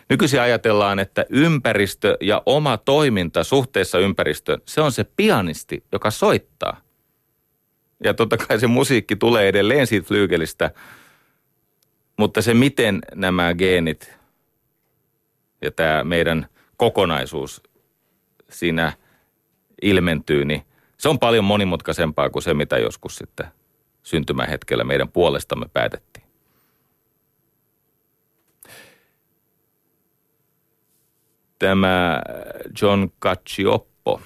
[0.10, 6.82] Nykyisin ajatellaan, että ympäristö ja oma toiminta suhteessa ympäristöön, se on se pianisti, joka soittaa.
[8.04, 10.72] Ja totta kai se musiikki tulee edelleen siitä flyygelistä–
[12.18, 14.18] mutta se, miten nämä geenit
[15.62, 17.64] ja tämä meidän kokonaisuus
[18.50, 18.94] siinä
[19.82, 20.62] ilmentyy, niin
[20.98, 23.46] se on paljon monimutkaisempaa kuin se, mitä joskus sitten
[24.04, 26.13] syntymähetkellä meidän puolestamme päätettiin.
[31.64, 32.22] Tämä
[32.82, 34.22] John Cacioppo,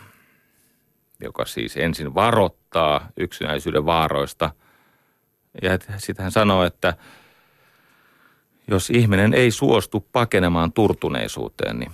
[1.21, 4.51] joka siis ensin varoittaa yksinäisyyden vaaroista,
[5.61, 6.93] ja sitten hän sanoo, että–
[8.67, 11.91] jos ihminen ei suostu pakenemaan turtuneisuuteen, niin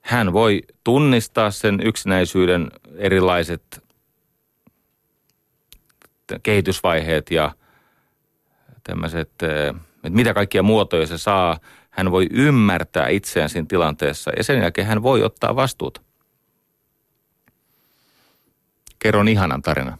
[0.00, 3.84] hän voi tunnistaa sen yksinäisyyden erilaiset
[6.42, 7.52] kehitysvaiheet ja
[8.84, 9.74] tämmöiset, että
[10.08, 11.58] mitä kaikkia muotoja se saa.
[11.92, 16.00] Hän voi ymmärtää itseään siinä tilanteessa ja sen jälkeen hän voi ottaa vastuuta.
[18.98, 19.98] Kerron ihanan tarinan.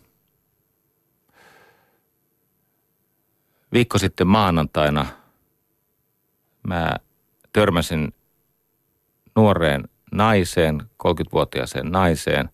[3.72, 5.06] viikko sitten maanantaina
[6.62, 6.96] mä
[7.52, 8.14] törmäsin
[9.36, 12.50] nuoreen naiseen, 30-vuotiaaseen naiseen,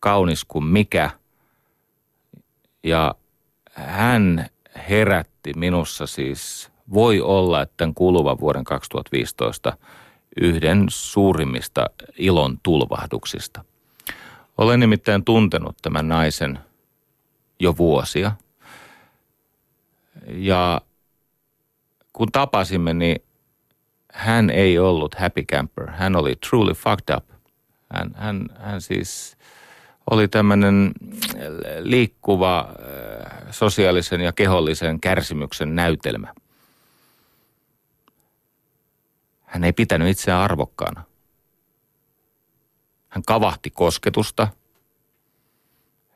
[0.00, 1.10] kaunis kuin mikä.
[2.82, 3.14] Ja
[3.72, 4.46] hän
[4.88, 9.76] herätti minussa siis, voi olla, että tämän kuluvan vuoden 2015
[10.40, 13.64] yhden suurimmista ilon tulvahduksista.
[14.58, 16.58] Olen nimittäin tuntenut tämän naisen
[17.60, 18.32] jo vuosia–
[20.26, 20.80] ja
[22.12, 23.22] kun tapasimme, niin
[24.12, 25.90] hän ei ollut happy camper.
[25.90, 27.24] Hän oli truly fucked up.
[27.92, 29.36] Hän, hän, hän siis
[30.10, 30.92] oli tämmöinen
[31.78, 36.34] liikkuva äh, sosiaalisen ja kehollisen kärsimyksen näytelmä.
[39.56, 41.04] Hän ei pitänyt itseään arvokkaana.
[43.08, 44.48] Hän kavahti kosketusta.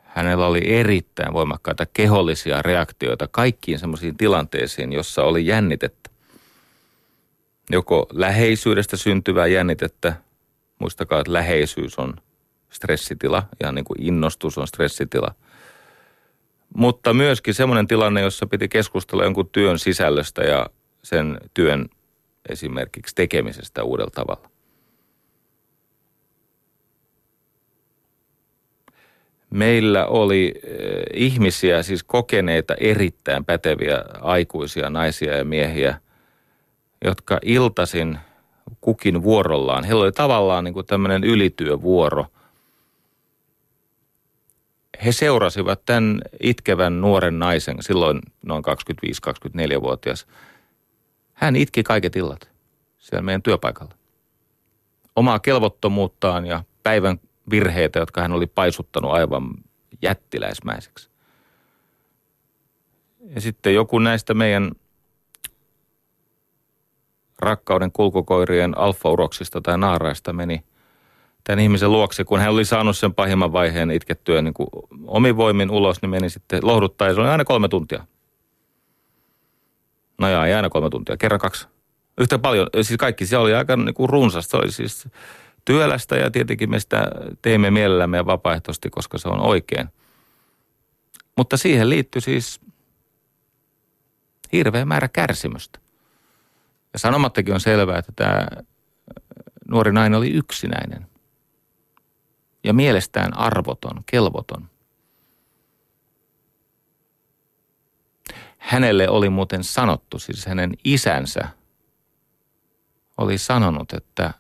[0.05, 6.11] hänellä oli erittäin voimakkaita kehollisia reaktioita kaikkiin semmoisiin tilanteisiin, jossa oli jännitettä.
[7.71, 10.13] Joko läheisyydestä syntyvää jännitettä,
[10.79, 12.15] muistakaa, että läheisyys on
[12.71, 15.35] stressitila, ja niin kuin innostus on stressitila.
[16.77, 20.67] Mutta myöskin semmoinen tilanne, jossa piti keskustella jonkun työn sisällöstä ja
[21.05, 21.89] sen työn
[22.49, 24.51] esimerkiksi tekemisestä uudella tavalla.
[29.51, 36.01] meillä oli eh, ihmisiä, siis kokeneita, erittäin päteviä aikuisia naisia ja miehiä,
[37.05, 38.19] jotka iltasin
[38.81, 39.85] kukin vuorollaan.
[39.85, 42.27] Heillä oli tavallaan niin kuin tämmöinen ylityövuoro.
[45.05, 50.27] He seurasivat tämän itkevän nuoren naisen, silloin noin 25-24-vuotias.
[51.41, 52.51] Hän itki kaiket illat
[52.99, 53.95] siellä meidän työpaikalla.
[55.17, 57.21] Omaa kelvottomuuttaan ja päivän
[57.51, 59.51] virheitä, jotka hän oli paisuttanut aivan
[60.03, 61.11] jättiläismäiseksi.
[63.35, 64.73] Ja sitten joku näistä meidän
[67.39, 70.65] rakkauden kulkukoirien alfauroksista tai naaraista meni
[71.45, 74.69] tämän ihmisen luokse, kun hän oli saanut sen pahimman vaiheen itkettyä niin kuin
[75.37, 78.07] voimin ulos, niin meni sitten lohduttaa ja se oli aina kolme tuntia.
[80.21, 81.69] No jaa, ei aina kolme tuntia, kerran kaksi.
[82.19, 85.09] Yhtä paljon, siis kaikki se oli aika niin kuin runsasta, oli siis
[85.65, 87.09] työlästä ja tietenkin me sitä
[87.43, 89.89] teemme mielellämme ja vapaaehtoisesti, koska se on oikein.
[91.37, 92.61] Mutta siihen liittyy siis
[94.53, 95.79] hirveä määrä kärsimystä.
[96.93, 98.47] Ja sanomattakin on selvää, että tämä
[99.71, 101.07] nuori nainen oli yksinäinen
[102.65, 104.70] ja mielestään arvoton, kelvoton.
[108.61, 111.49] Hänelle oli muuten sanottu, siis hänen isänsä
[113.19, 114.35] oli sanonut, että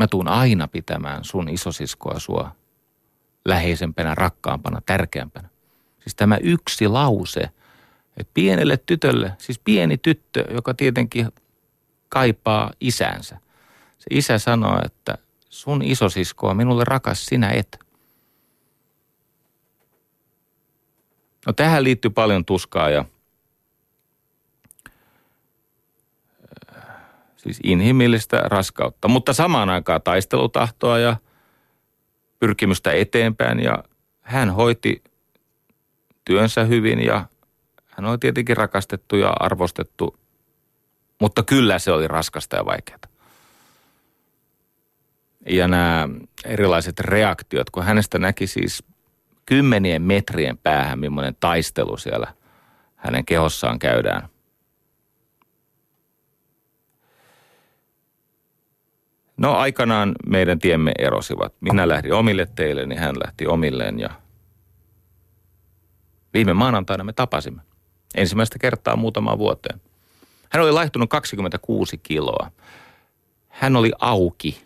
[0.00, 2.56] Mä tuun aina pitämään sun isosiskoa sua
[3.44, 5.48] läheisempänä, rakkaampana, tärkeämpänä.
[6.00, 7.40] Siis tämä yksi lause,
[8.16, 11.28] että pienelle tytölle, siis pieni tyttö, joka tietenkin
[12.08, 13.38] kaipaa isänsä.
[13.98, 15.18] Se isä sanoo, että
[15.50, 17.78] sun isosisko on minulle rakas, sinä et.
[21.46, 23.04] No tähän liittyy paljon tuskaa ja
[27.42, 31.16] Siis inhimillistä raskautta, mutta samaan aikaan taistelutahtoa ja
[32.38, 33.60] pyrkimystä eteenpäin.
[33.60, 33.84] Ja
[34.20, 35.02] hän hoiti
[36.24, 37.26] työnsä hyvin ja
[37.86, 40.16] hän oli tietenkin rakastettu ja arvostettu,
[41.20, 42.98] mutta kyllä se oli raskasta ja vaikeaa.
[45.50, 46.08] Ja nämä
[46.44, 48.84] erilaiset reaktiot, kun hänestä näki siis
[49.46, 52.34] kymmenien metrien päähän, millainen taistelu siellä
[52.96, 54.28] hänen kehossaan käydään–
[59.40, 61.54] No aikanaan meidän tiemme erosivat.
[61.60, 64.10] Minä lähdin omille teille, niin hän lähti omilleen ja
[66.34, 67.62] viime maanantaina me tapasimme.
[68.14, 69.80] Ensimmäistä kertaa muutamaan vuoteen.
[70.50, 72.50] Hän oli laihtunut 26 kiloa.
[73.48, 74.64] Hän oli auki,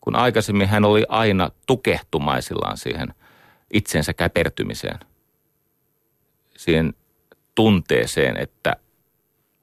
[0.00, 3.14] kun aikaisemmin hän oli aina tukehtumaisillaan siihen
[3.72, 4.98] itsensä käpertymiseen.
[6.56, 6.94] Siihen
[7.54, 8.76] tunteeseen, että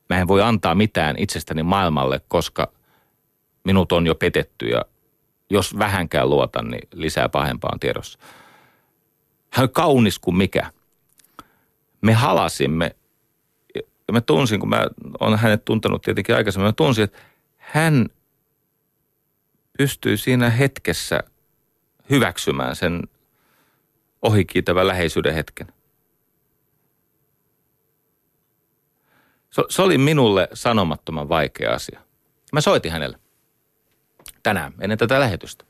[0.10, 2.68] mä en voi antaa mitään itsestäni maailmalle, koska–
[3.64, 4.86] minut on jo petetty ja
[5.50, 8.20] jos vähänkään luotan, niin lisää pahempaa on tiedossa.
[9.50, 10.72] Hän on kaunis kuin mikä.
[12.02, 12.96] Me halasimme,
[14.08, 14.88] ja mä tunsin, kun mä
[15.20, 17.20] olen hänet tuntenut tietenkin aikaisemmin, mä tunsin, että
[17.58, 18.10] hän
[19.78, 21.24] pystyy siinä hetkessä
[22.10, 23.02] hyväksymään sen
[24.22, 25.68] ohikiitävän läheisyyden hetken.
[29.50, 32.02] Se, se oli minulle sanomattoman vaikea asia.
[32.54, 33.23] Mä soitin hänelle
[34.44, 35.66] tänään ennen tätä lähetystä.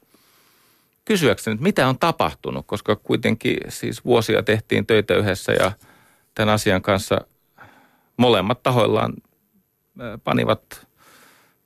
[1.06, 5.72] Kysyäkseni, että mitä on tapahtunut, koska kuitenkin siis vuosia tehtiin töitä yhdessä ja
[6.36, 7.22] tämän asian kanssa
[8.18, 9.14] molemmat tahoillaan
[10.24, 10.88] panivat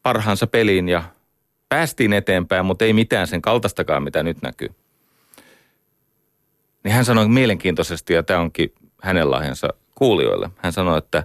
[0.03, 1.03] parhaansa peliin ja
[1.69, 4.69] päästiin eteenpäin, mutta ei mitään sen kaltaistakaan, mitä nyt näkyy.
[6.83, 10.49] Niin hän sanoi mielenkiintoisesti, ja tämä onkin hänen lahjansa kuulijoille.
[10.57, 11.23] Hän sanoi, että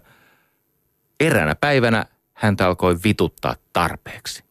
[1.20, 4.44] eräänä päivänä häntä alkoi vituttaa tarpeeksi.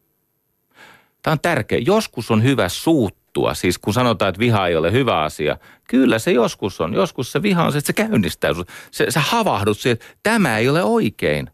[1.22, 1.78] Tämä on tärkeä.
[1.78, 5.56] Joskus on hyvä suuttua, siis kun sanotaan, että viha ei ole hyvä asia.
[5.88, 6.94] Kyllä se joskus on.
[6.94, 8.68] Joskus se viha on se, että se käynnistää sinut.
[8.90, 11.50] Se, sä havahdut siihen, että tämä ei ole oikein.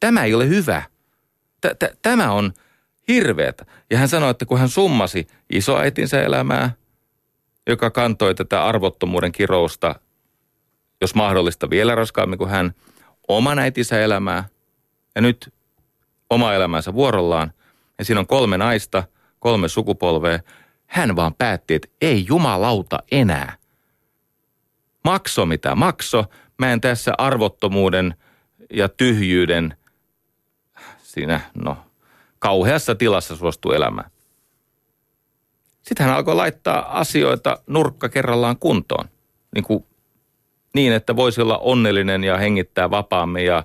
[0.00, 0.82] Tämä ei ole hyvä.
[2.02, 2.52] Tämä on
[3.08, 3.66] hirveätä.
[3.90, 6.72] Ja hän sanoi, että kun hän summasi isoäitinsä elämää,
[7.66, 9.94] joka kantoi tätä arvottomuuden kirousta,
[11.00, 12.74] jos mahdollista vielä raskaammin kuin hän,
[13.28, 14.44] oman äitinsä elämää
[15.14, 15.54] ja nyt
[16.30, 17.52] oma elämänsä vuorollaan–
[17.98, 19.04] ja siinä on kolme naista,
[19.38, 20.38] kolme sukupolvea.
[20.86, 23.56] Hän vaan päätti, että ei jumalauta enää.
[25.04, 26.24] Makso mitä makso.
[26.58, 28.14] Mä en tässä arvottomuuden
[28.70, 29.76] ja tyhjyyden
[31.02, 31.76] siinä, no,
[32.38, 34.10] kauheassa tilassa suostu elämään.
[35.82, 39.08] Sitten hän alkoi laittaa asioita nurkka kerrallaan kuntoon.
[39.54, 39.86] Niin, kuin,
[40.74, 43.64] niin, että voisi olla onnellinen ja hengittää vapaammin ja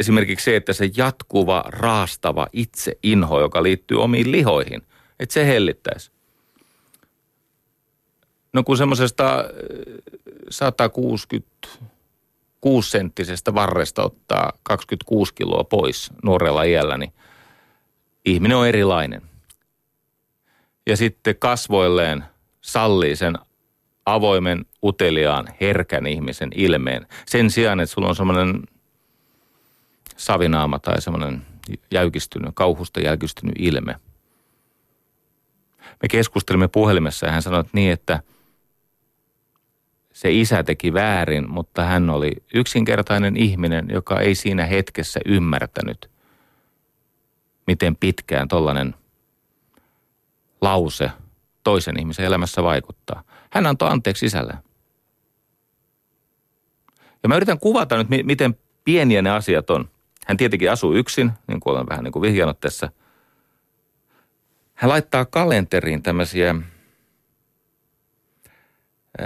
[0.00, 4.82] esimerkiksi se, että se jatkuva, raastava itse inho, joka liittyy omiin lihoihin,
[5.20, 6.12] että se hellittäisi.
[8.52, 9.44] No kun semmoisesta
[10.50, 17.12] 166 senttisestä varresta ottaa 26 kiloa pois nuorella iällä, niin
[18.24, 19.22] ihminen on erilainen.
[20.86, 22.24] Ja sitten kasvoilleen
[22.60, 23.38] sallii sen
[24.06, 27.06] avoimen, uteliaan, herkän ihmisen ilmeen.
[27.26, 28.62] Sen sijaan, että sulla on semmoinen
[30.24, 31.42] savinaama tai semmoinen
[31.90, 33.96] jäykistynyt, kauhusta jäykistynyt ilme.
[36.02, 38.22] Me keskustelimme puhelimessa ja hän sanoi, että niin, että
[40.12, 46.10] se isä teki väärin, mutta hän oli yksinkertainen ihminen, joka ei siinä hetkessä ymmärtänyt,
[47.66, 48.94] miten pitkään tollainen
[50.60, 51.10] lause
[51.64, 53.22] toisen ihmisen elämässä vaikuttaa.
[53.50, 54.54] Hän antoi anteeksi isälle.
[57.22, 59.91] Ja mä yritän kuvata nyt, miten pieniä ne asiat on.
[60.26, 62.90] Hän tietenkin asuu yksin, niin kuin olen vähän niin kuin vihjannut tässä.
[64.74, 66.54] Hän laittaa kalenteriin tämmöisiä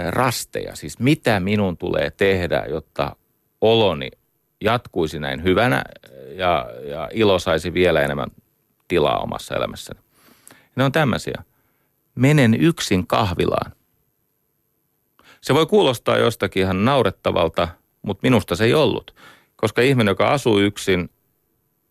[0.09, 3.15] rasteja, siis mitä minun tulee tehdä, jotta
[3.61, 4.09] oloni
[4.61, 5.83] jatkuisi näin hyvänä
[6.29, 8.31] ja, ja ilo saisi vielä enemmän
[8.87, 9.99] tilaa omassa elämässäni.
[10.75, 11.43] Ne on tämmöisiä.
[12.15, 13.71] Menen yksin kahvilaan.
[15.41, 17.67] Se voi kuulostaa jostakin ihan naurettavalta,
[18.01, 19.15] mutta minusta se ei ollut.
[19.57, 21.09] Koska ihminen, joka asuu yksin,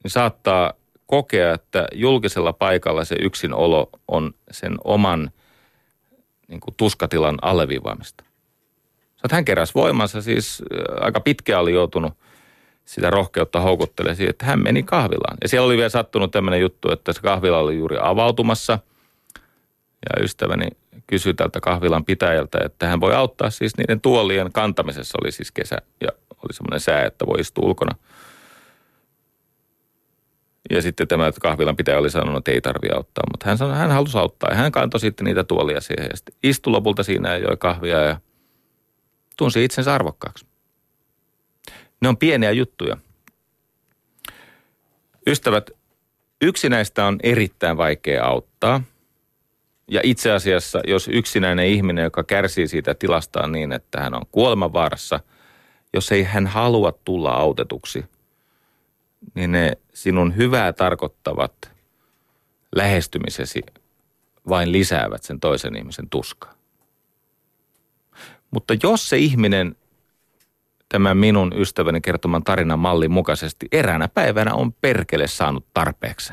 [0.02, 0.72] niin saattaa
[1.06, 5.30] kokea, että julkisella paikalla se yksinolo on sen oman
[6.48, 8.24] niin kuin tuskatilan alleviivaamista.
[9.30, 10.62] Hän keräsi voimansa, siis
[11.00, 12.12] aika pitkään oli joutunut
[12.84, 15.36] sitä rohkeutta houkuttelee siihen, että hän meni kahvilaan.
[15.42, 18.78] Ja siellä oli vielä sattunut tämmöinen juttu, että se kahvila oli juuri avautumassa.
[20.02, 20.68] Ja ystäväni
[21.06, 25.18] kysyi tältä kahvilan pitäjältä, että hän voi auttaa siis niiden tuolien kantamisessa.
[25.22, 26.08] Oli siis kesä ja
[26.42, 27.96] oli semmoinen sää, että voi istua ulkona.
[30.70, 33.90] Ja sitten tämä kahvilan pitäjä oli sanonut, että ei tarvitse auttaa, mutta hän sanoi, hän
[33.90, 34.50] halusi auttaa.
[34.50, 38.20] Ja hän kantoi sitten niitä tuolia siihen ja istui lopulta siinä ja joi kahvia ja
[39.36, 40.46] tunsi itsensä arvokkaaksi.
[42.00, 42.96] Ne on pieniä juttuja.
[45.26, 45.70] Ystävät,
[46.42, 48.82] yksi näistä on erittäin vaikea auttaa.
[49.90, 55.20] Ja itse asiassa, jos yksinäinen ihminen, joka kärsii siitä tilastaan niin, että hän on kuolemanvaarassa,
[55.94, 58.04] jos ei hän halua tulla autetuksi,
[59.34, 61.70] niin ne sinun hyvää tarkoittavat
[62.76, 63.62] lähestymisesi
[64.48, 66.54] vain lisäävät sen toisen ihmisen tuskaa.
[68.50, 69.76] Mutta jos se ihminen
[70.88, 76.32] tämän minun ystäväni kertoman tarinan mallin mukaisesti eräänä päivänä on perkele saanut tarpeeksi.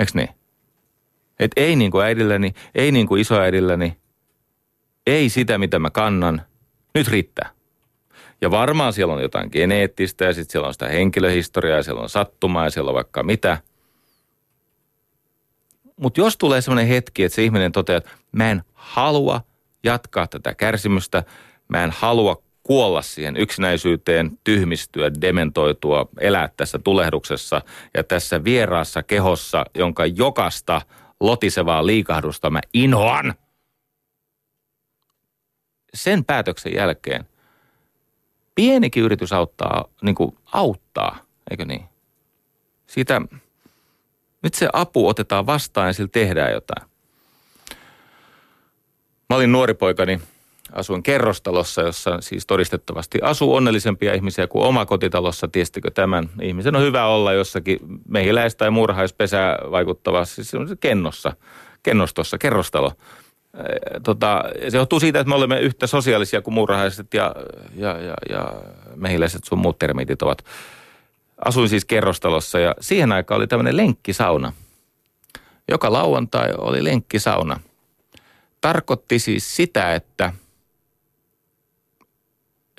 [0.00, 0.28] Eikö niin?
[1.38, 3.96] Et ei niin kuin äidilläni, ei niin kuin isoäidilläni,
[5.06, 6.42] ei sitä mitä mä kannan,
[6.94, 7.50] nyt riittää.
[8.42, 12.08] Ja varmaan siellä on jotain geneettistä ja sitten siellä on sitä henkilöhistoriaa ja siellä on
[12.08, 13.58] sattumaa ja siellä on vaikka mitä.
[15.96, 19.40] Mutta jos tulee sellainen hetki, että se ihminen toteaa, että mä en halua
[19.84, 21.24] jatkaa tätä kärsimystä,
[21.68, 27.62] mä en halua kuolla siihen yksinäisyyteen, tyhmistyä, dementoitua, elää tässä tulehduksessa
[27.94, 30.80] ja tässä vieraassa kehossa, jonka jokasta
[31.20, 33.34] lotisevaa liikahdusta mä inhoan.
[35.94, 37.26] Sen päätöksen jälkeen
[38.54, 41.18] pienikin yritys auttaa, niin kuin auttaa,
[41.50, 41.84] eikö niin?
[42.86, 43.20] Siitä,
[44.42, 46.88] nyt se apu otetaan vastaan ja sillä tehdään jotain.
[49.30, 50.20] Mä olin nuori poikani
[50.72, 55.48] asuin kerrostalossa, jossa siis todistettavasti asuu onnellisempia ihmisiä kuin oma kotitalossa.
[55.48, 56.28] Tiestikö tämän?
[56.42, 57.78] Ihmisen on hyvä olla jossakin
[58.08, 61.32] mehiläis- tai murhaispesää vaikuttavassa, siis kennossa,
[61.82, 62.92] kennostossa, kerrostalo.
[64.02, 67.34] Tota, se johtuu siitä, että me olemme yhtä sosiaalisia kuin muurahaiset ja,
[67.76, 68.52] ja, ja, ja
[68.96, 70.44] mehiläiset sun muut termiitit ovat.
[71.44, 74.52] Asuin siis kerrostalossa ja siihen aikaan oli tämmöinen lenkkisauna.
[75.68, 77.60] Joka lauantai oli lenkkisauna.
[78.60, 80.32] Tarkoitti siis sitä, että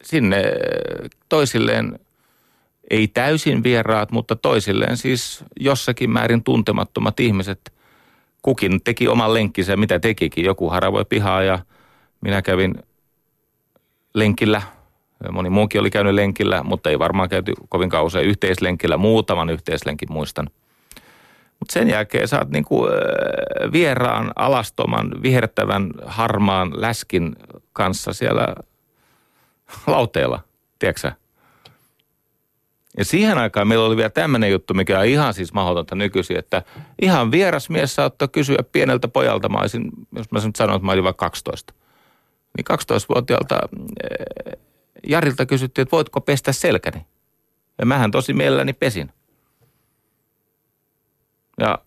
[0.01, 0.43] sinne
[1.29, 1.99] toisilleen
[2.89, 7.72] ei täysin vieraat, mutta toisilleen siis jossakin määrin tuntemattomat ihmiset.
[8.43, 10.45] Kukin teki oman lenkkinsä, mitä tekikin.
[10.45, 11.59] Joku haravoi pihaa ja
[12.21, 12.75] minä kävin
[14.13, 14.61] lenkillä.
[15.31, 18.97] Moni muukin oli käynyt lenkillä, mutta ei varmaan käyty kovin usein yhteislenkillä.
[18.97, 20.49] Muutaman yhteislenkin muistan.
[21.59, 22.87] Mutta sen jälkeen saat niinku
[23.71, 27.35] vieraan, alastoman, vihertävän, harmaan läskin
[27.73, 28.47] kanssa siellä–
[29.87, 30.39] lauteella,
[30.79, 31.11] tiedätkö
[32.97, 36.63] Ja siihen aikaan meillä oli vielä tämmöinen juttu, mikä on ihan siis mahdotonta nykyisin, että
[37.01, 40.91] ihan vieras mies saattoi kysyä pieneltä pojalta, mä olisin, jos mä nyt sanon, että mä
[40.91, 41.73] olin vain 12.
[42.57, 43.59] Niin 12-vuotiaalta
[44.03, 44.57] eh,
[45.07, 47.05] Jarilta kysyttiin, että voitko pestä selkäni.
[47.77, 49.11] Ja mähän tosi mielelläni pesin.
[51.59, 51.79] Ja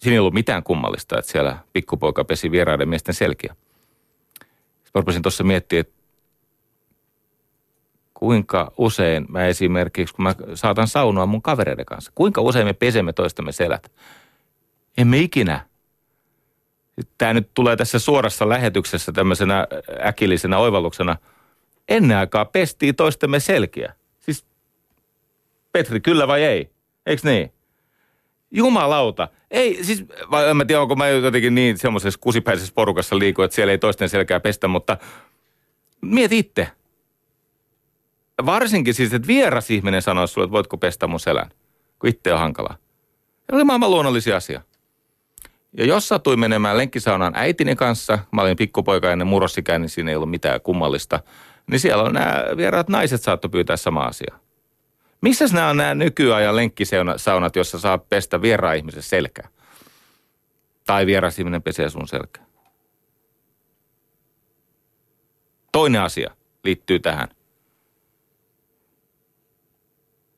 [0.00, 3.56] siinä ei ollut mitään kummallista, että siellä pikkupoika pesi vieraiden miesten selkiä.
[4.84, 5.99] Sitten tuossa miettimään, että
[8.20, 13.12] kuinka usein mä esimerkiksi, kun mä saatan saunoa mun kavereiden kanssa, kuinka usein me pesemme
[13.12, 13.92] toistemme selät.
[14.98, 15.66] Emme ikinä.
[17.18, 19.66] Tämä nyt tulee tässä suorassa lähetyksessä tämmöisenä
[20.06, 21.16] äkillisenä oivalluksena.
[21.88, 23.94] Ennen aikaa pestiin toistemme selkiä.
[24.20, 24.44] Siis
[25.72, 26.70] Petri, kyllä vai ei?
[27.06, 27.52] Eikö niin?
[28.50, 29.28] Jumalauta.
[29.50, 33.54] Ei, siis, vai en mä tiedä, onko mä jotenkin niin semmoisessa kusipäisessä porukassa liiku, että
[33.54, 34.96] siellä ei toisten selkää pestä, mutta
[36.00, 36.79] mieti itse.
[38.46, 41.50] Varsinkin siis, että vieras ihminen sanoo sulle, että voitko pestä mun selän,
[41.98, 42.76] kun itse on hankalaa.
[43.50, 44.62] Se oli maailman luonnollisia asia.
[45.76, 50.16] Ja jos satui menemään lenkkisaunaan äitini kanssa, mä olin pikkupoika ennen murrossikään, niin siinä ei
[50.16, 51.20] ollut mitään kummallista,
[51.66, 54.34] niin siellä on nämä vieraat naiset saattoi pyytää sama asia.
[55.20, 59.48] Missä nämä on nämä nykyajan lenkkisaunat, jossa saa pestä vieraan ihmisen selkää?
[60.86, 62.46] Tai vieras ihminen pesee sun selkää.
[65.72, 66.30] Toinen asia
[66.64, 67.28] liittyy tähän.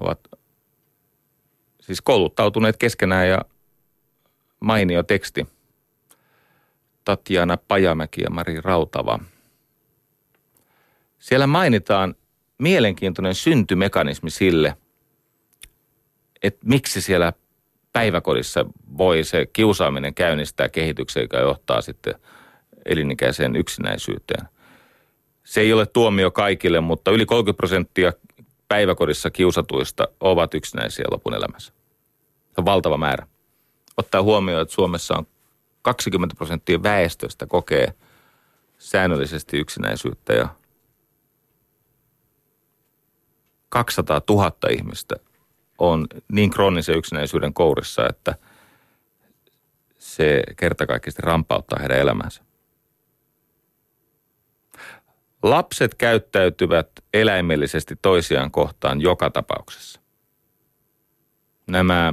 [0.00, 0.20] Ovat
[1.80, 3.40] siis kouluttautuneet keskenään ja
[4.60, 5.46] mainio teksti.
[7.04, 9.18] Tatjana Pajamäki ja Mari Rautava.
[11.18, 12.14] Siellä mainitaan
[12.58, 14.76] mielenkiintoinen syntymekanismi sille,
[16.42, 17.32] että miksi siellä
[17.98, 18.64] päiväkodissa
[18.98, 22.14] voi se kiusaaminen käynnistää kehityksen, joka johtaa sitten
[22.84, 24.48] elinikäiseen yksinäisyyteen.
[25.44, 28.12] Se ei ole tuomio kaikille, mutta yli 30 prosenttia
[28.68, 31.72] päiväkodissa kiusatuista ovat yksinäisiä lopun elämässä.
[32.46, 33.26] Se on valtava määrä
[33.96, 35.26] ottaa huomioon, että Suomessa on
[35.82, 37.94] 20 prosenttia väestöstä kokee
[38.78, 40.48] säännöllisesti yksinäisyyttä ja
[43.68, 45.16] 200 000 ihmistä
[45.78, 48.34] on niin kroonisen yksinäisyyden kourissa, että
[49.98, 52.42] se kertakaikkisesti rampauttaa heidän elämänsä.
[55.42, 60.00] Lapset käyttäytyvät eläimellisesti toisiaan kohtaan joka tapauksessa.
[61.66, 62.12] Nämä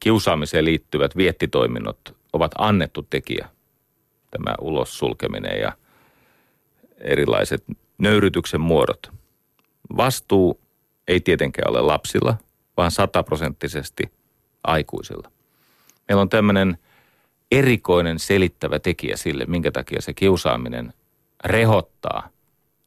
[0.00, 3.48] kiusaamiseen liittyvät viettitoiminnot ovat annettu tekijä.
[4.30, 5.72] Tämä ulos sulkeminen ja
[6.98, 7.64] erilaiset
[7.98, 9.12] nöyrytyksen muodot.
[9.96, 10.60] Vastuu
[11.08, 12.36] ei tietenkään ole lapsilla,
[12.76, 14.12] vaan sataprosenttisesti
[14.64, 15.30] aikuisilla.
[16.08, 16.78] Meillä on tämmöinen
[17.50, 20.92] erikoinen selittävä tekijä sille, minkä takia se kiusaaminen
[21.44, 22.28] rehottaa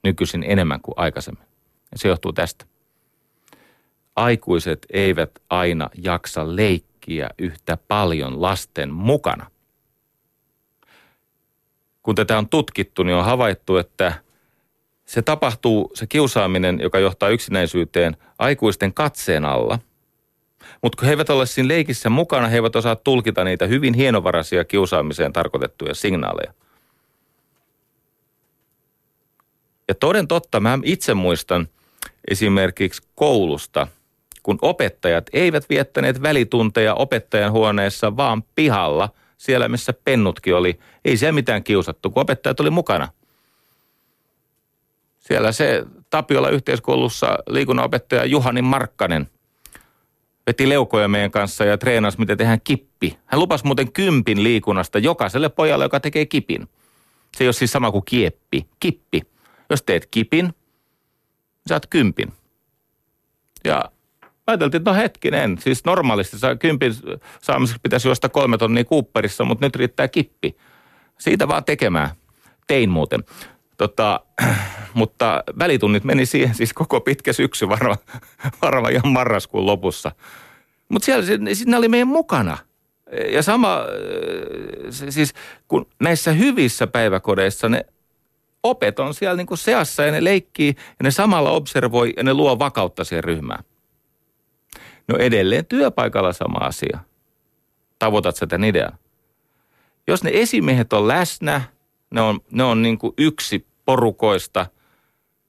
[0.04, 1.46] nykyisin enemmän kuin aikaisemmin.
[1.92, 2.66] Ja se johtuu tästä.
[4.16, 9.52] Aikuiset eivät aina jaksa leikkiä yhtä paljon lasten mukana.
[12.04, 14.14] Kun tätä on tutkittu, niin on havaittu, että
[15.12, 19.80] se tapahtuu, se kiusaaminen, joka johtaa yksinäisyyteen aikuisten katseen alla.
[20.82, 24.66] Mutta kun he eivät ole siinä leikissä mukana, he eivät osaa tulkita niitä hyvin hienovaraisia
[24.66, 26.54] kiusaamiseen tarkoitettuja signaaleja.
[29.88, 31.68] Ja toden totta, mä itse muistan
[32.28, 33.88] esimerkiksi koulusta,
[34.44, 40.80] kun opettajat eivät viettäneet välitunteja opettajan huoneessa, vaan pihalla, siellä missä pennutkin oli.
[41.06, 43.08] Ei siellä mitään kiusattu, kun opettajat oli mukana–
[45.22, 49.28] siellä se Tapiola yhteiskoulussa liikunnanopettaja Juhani Markkanen
[50.48, 53.18] veti leukoja meidän kanssa ja treenasi, miten tehdään kippi.
[53.26, 56.70] Hän lupasi muuten kympin liikunnasta jokaiselle pojalle, joka tekee kipin.
[57.38, 58.68] Se ei ole siis sama kuin kieppi.
[58.80, 59.22] Kippi.
[59.70, 60.54] Jos teet kipin,
[61.68, 62.34] saat kympin.
[63.64, 63.92] Ja
[64.48, 66.94] ajateltiin, että no hetkinen, siis normaalisti saa kympin
[67.42, 70.56] saamiseksi pitäisi juosta kolme tonnia kuupperissa, mutta nyt riittää kippi.
[71.20, 72.10] Siitä vaan tekemään.
[72.68, 73.24] Tein muuten.
[73.82, 74.20] Tota,
[74.94, 77.98] mutta välitunnit meni siihen siis koko pitkä syksy varmaan
[78.62, 80.12] varma ihan marraskuun lopussa.
[80.90, 82.58] Mutta siellä siinä oli meidän mukana.
[83.34, 83.78] Ja sama,
[84.90, 85.34] siis
[85.68, 87.86] kun näissä hyvissä päiväkodeissa ne
[88.64, 92.34] opet on siellä niin kuin seassa ja ne leikkii ja ne samalla observoi ja ne
[92.34, 93.64] luo vakautta siihen ryhmään.
[95.08, 97.00] No edelleen työpaikalla sama asia.
[98.00, 98.98] Tavoitat sitä ideaa.
[100.08, 101.62] Jos ne esimiehet on läsnä,
[102.12, 104.66] ne on, ne on niin kuin yksi porukoista,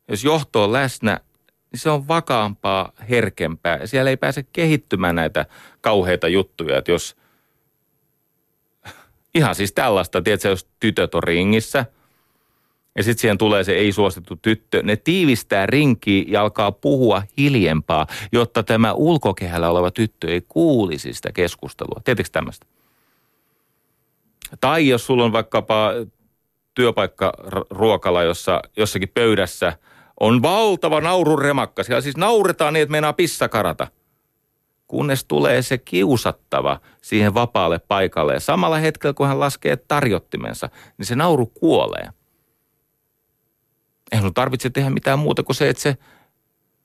[0.09, 1.21] jos johto on läsnä,
[1.73, 3.87] niin se on vakaampaa, herkempää.
[3.87, 5.47] Siellä ei pääse kehittymään näitä
[5.81, 7.17] kauheita juttuja, että jos
[9.35, 11.87] ihan siis tällaista, tiedätkö, jos tytöt on ringissä
[12.97, 18.63] ja sitten siihen tulee se ei-suosittu tyttö, ne tiivistää rinkiä ja alkaa puhua hiljempaa, jotta
[18.63, 22.01] tämä ulkokehällä oleva tyttö ei kuulisi sitä keskustelua.
[22.05, 22.67] Tiedätkö tämmöistä?
[24.61, 25.91] Tai jos sulla on vaikkapa
[26.75, 29.73] työpaikkaruokala, jossa jossakin pöydässä
[30.21, 31.83] on valtava naururemakka.
[31.83, 33.87] Siellä siis nauretaan niin, että meinaa pissakarata.
[34.87, 38.35] Kunnes tulee se kiusattava siihen vapaalle paikalle.
[38.35, 40.69] Ja samalla hetkellä, kun hän laskee tarjottimensa,
[40.99, 42.09] niin se nauru kuolee.
[44.13, 45.97] Eihän sun tarvitse tehdä mitään muuta kuin se, että se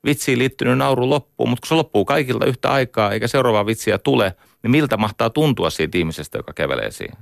[0.04, 1.46] vitsiin liittynyt nauru loppuu.
[1.46, 5.70] Mutta kun se loppuu kaikilta yhtä aikaa, eikä seuraavaa vitsiä tule, niin miltä mahtaa tuntua
[5.70, 7.16] siitä ihmisestä, joka kävelee siihen?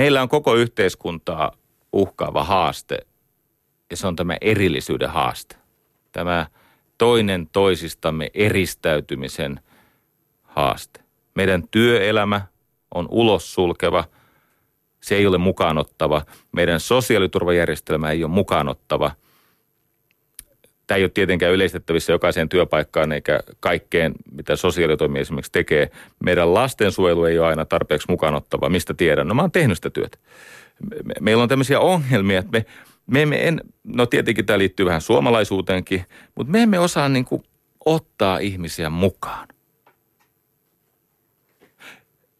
[0.00, 1.52] Meillä on koko yhteiskuntaa
[1.92, 2.98] uhkaava haaste
[3.90, 5.56] ja se on tämä erillisyyden haaste.
[6.12, 6.46] Tämä
[6.98, 9.60] toinen toisistamme eristäytymisen
[10.42, 11.00] haaste.
[11.34, 12.40] Meidän työelämä
[12.94, 14.04] on ulos sulkeva,
[15.00, 16.22] se ei ole mukaanottava.
[16.52, 19.10] Meidän sosiaaliturvajärjestelmä ei ole mukaanottava–
[20.90, 25.90] Tämä ei ole tietenkään yleistettävissä jokaiseen työpaikkaan eikä kaikkeen, mitä sosiaalitoimi esimerkiksi tekee.
[26.24, 28.68] Meidän lastensuojelu ei ole aina tarpeeksi mukaanottava.
[28.68, 29.28] Mistä tiedän?
[29.28, 30.18] No mä oon tehnyt sitä työtä.
[31.20, 32.66] Meillä on tämmöisiä ongelmia, että me,
[33.06, 37.42] me emme, en, no tietenkin tämä liittyy vähän suomalaisuuteenkin, mutta me emme osaa niin kuin
[37.84, 39.48] ottaa ihmisiä mukaan.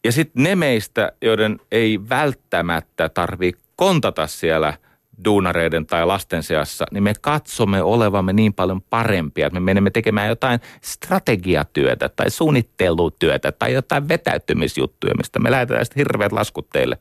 [0.04, 4.74] Ja sitten ne meistä, joiden ei välttämättä tarvitse kontata siellä–
[5.24, 10.28] duunareiden tai lasten seassa, niin me katsomme olevamme niin paljon parempia, että me menemme tekemään
[10.28, 16.98] jotain strategiatyötä tai suunnittelutyötä tai jotain vetäytymisjuttuja, mistä me lähetetään sitten hirveät laskut teille.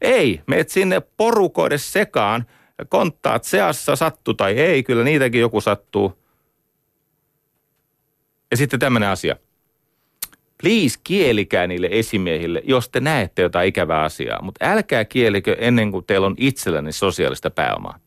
[0.00, 2.46] Ei, meet sinne porukoiden sekaan,
[2.88, 6.18] konttaat seassa, sattu tai ei, kyllä niitäkin joku sattuu.
[8.50, 9.36] Ja sitten tämmöinen asia–
[10.64, 14.42] please kielikää niille esimiehille, jos te näette jotain ikävää asiaa.
[14.42, 17.98] Mutta älkää kielikö ennen kuin teillä on itsellänne sosiaalista pääomaa.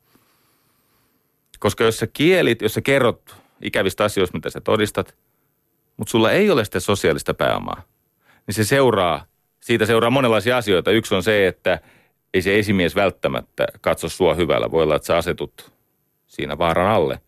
[1.60, 5.16] Koska jos sä kielit, jos sä kerrot ikävistä asioista, mitä sä todistat,
[5.98, 7.82] mutta sulla ei ole sitä sosiaalista pääomaa,
[8.48, 9.26] niin se seuraa,
[9.60, 10.92] siitä seuraa monenlaisia asioita.
[10.92, 11.80] Yksi on se, että
[12.34, 14.72] ei se esimies välttämättä katso sua hyvällä.
[14.72, 15.72] Voi olla, että sä asetut
[16.28, 17.20] siinä vaaran alle.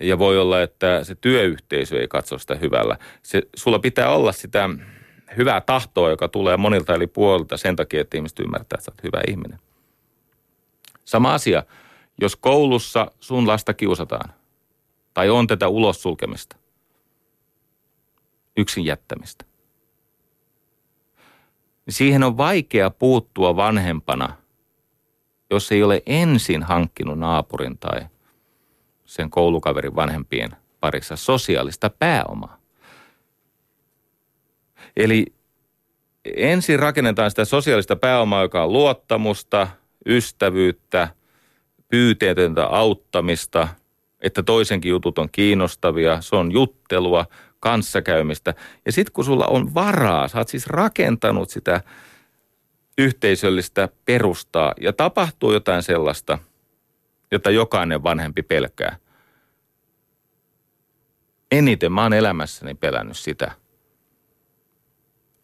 [0.00, 2.98] Ja voi olla, että se työyhteisö ei katso sitä hyvällä.
[3.22, 4.70] Se, sulla pitää olla sitä
[5.36, 9.02] hyvää tahtoa, joka tulee monilta eli puolilta sen takia, että ihmiset ymmärtää, että sä oot
[9.02, 9.58] hyvä ihminen.
[11.04, 11.62] Sama asia,
[12.20, 14.34] jos koulussa sun lasta kiusataan
[15.14, 16.56] tai on tätä ulos sulkemista,
[18.56, 19.44] yksin jättämistä,
[21.86, 24.36] niin siihen on vaikea puuttua vanhempana,
[25.50, 28.00] jos ei ole ensin hankkinut naapurin tai–
[29.06, 30.50] sen koulukaverin vanhempien
[30.80, 32.58] parissa sosiaalista pääomaa.
[34.96, 35.26] Eli
[36.36, 39.68] ensin rakennetaan sitä sosiaalista pääomaa, joka on luottamusta,
[40.06, 41.08] ystävyyttä,
[41.88, 43.68] pyyteetöntä auttamista,
[44.20, 47.26] että toisenkin jutut on kiinnostavia, se on juttelua,
[47.60, 48.54] kanssakäymistä.
[48.86, 51.80] Ja sitten kun sulla on varaa, sä oot siis rakentanut sitä
[52.98, 56.38] yhteisöllistä perustaa ja tapahtuu jotain sellaista,
[57.30, 58.96] jota jokainen vanhempi pelkää.
[61.50, 63.52] Eniten mä oon elämässäni pelännyt sitä,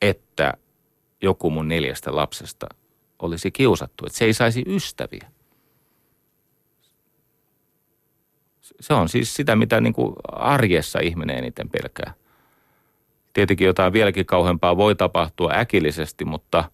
[0.03, 0.53] että
[1.23, 2.67] joku mun neljästä lapsesta
[3.19, 5.31] olisi kiusattu, että se ei saisi ystäviä.
[8.81, 12.15] Se on siis sitä, mitä niin kuin arjessa ihminen eniten pelkää.
[13.33, 16.65] Tietenkin jotain vieläkin kauheampaa voi tapahtua äkillisesti, mutta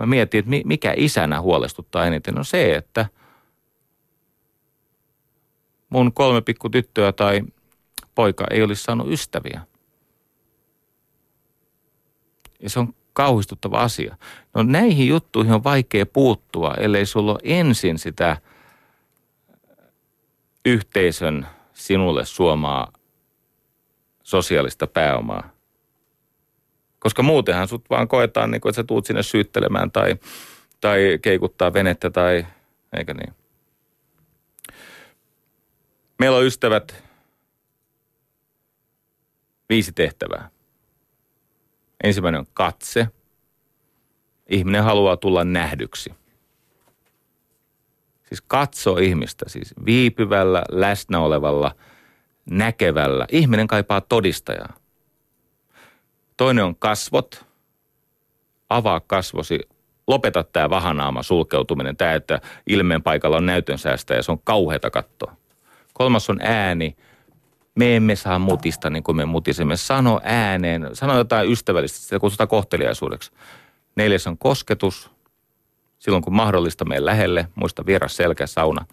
[0.00, 3.06] mä mietin, että mikä isänä huolestuttaa eniten, on se, että
[5.90, 7.42] mun kolme pikku tyttöä tai
[8.14, 9.60] poika ei olisi saanut ystäviä.
[12.60, 14.16] Ja se on kauhistuttava asia.
[14.54, 18.36] No näihin juttuihin on vaikea puuttua, ellei sulla ole ensin sitä
[20.64, 22.92] yhteisön sinulle suomaa
[24.22, 25.50] sosiaalista pääomaa.
[26.98, 30.16] Koska muutenhan sut vaan koetaan, niin kuin, että sä tuut sinne syyttelemään tai,
[30.80, 32.46] tai keikuttaa venettä tai,
[32.96, 33.39] eikö niin?
[36.20, 37.04] Meillä on ystävät
[39.68, 40.50] viisi tehtävää.
[42.04, 43.08] Ensimmäinen on katse.
[44.48, 46.14] Ihminen haluaa tulla nähdyksi.
[48.28, 51.74] Siis katsoo ihmistä, siis viipyvällä, läsnä olevalla,
[52.50, 53.26] näkevällä.
[53.32, 54.76] Ihminen kaipaa todistajaa.
[56.36, 57.44] Toinen on kasvot.
[58.68, 59.60] Avaa kasvosi.
[60.06, 63.78] Lopeta tämä vahanaama sulkeutuminen, tämä, että ilmeen paikalla on näytön
[64.16, 65.39] ja se on kauheata katsoa.
[66.00, 66.96] Kolmas on ääni
[67.74, 69.76] me emme saa mutista niin kuin me mutisemme.
[69.76, 73.32] Sano ääneen, sano jotain ystävällistä, sitä kutsutaan kohteliaisuudeksi.
[73.96, 75.10] Neljäs on kosketus,
[75.98, 78.86] silloin kun mahdollista meidän lähelle, muista vieras selkä, sauna.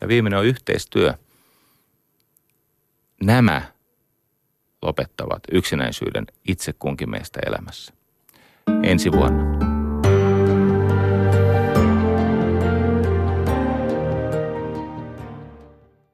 [0.00, 1.14] Ja viimeinen on yhteistyö.
[3.22, 3.62] Nämä
[4.82, 7.92] lopettavat yksinäisyyden itse kunkin meistä elämässä.
[8.82, 9.65] Ensi vuonna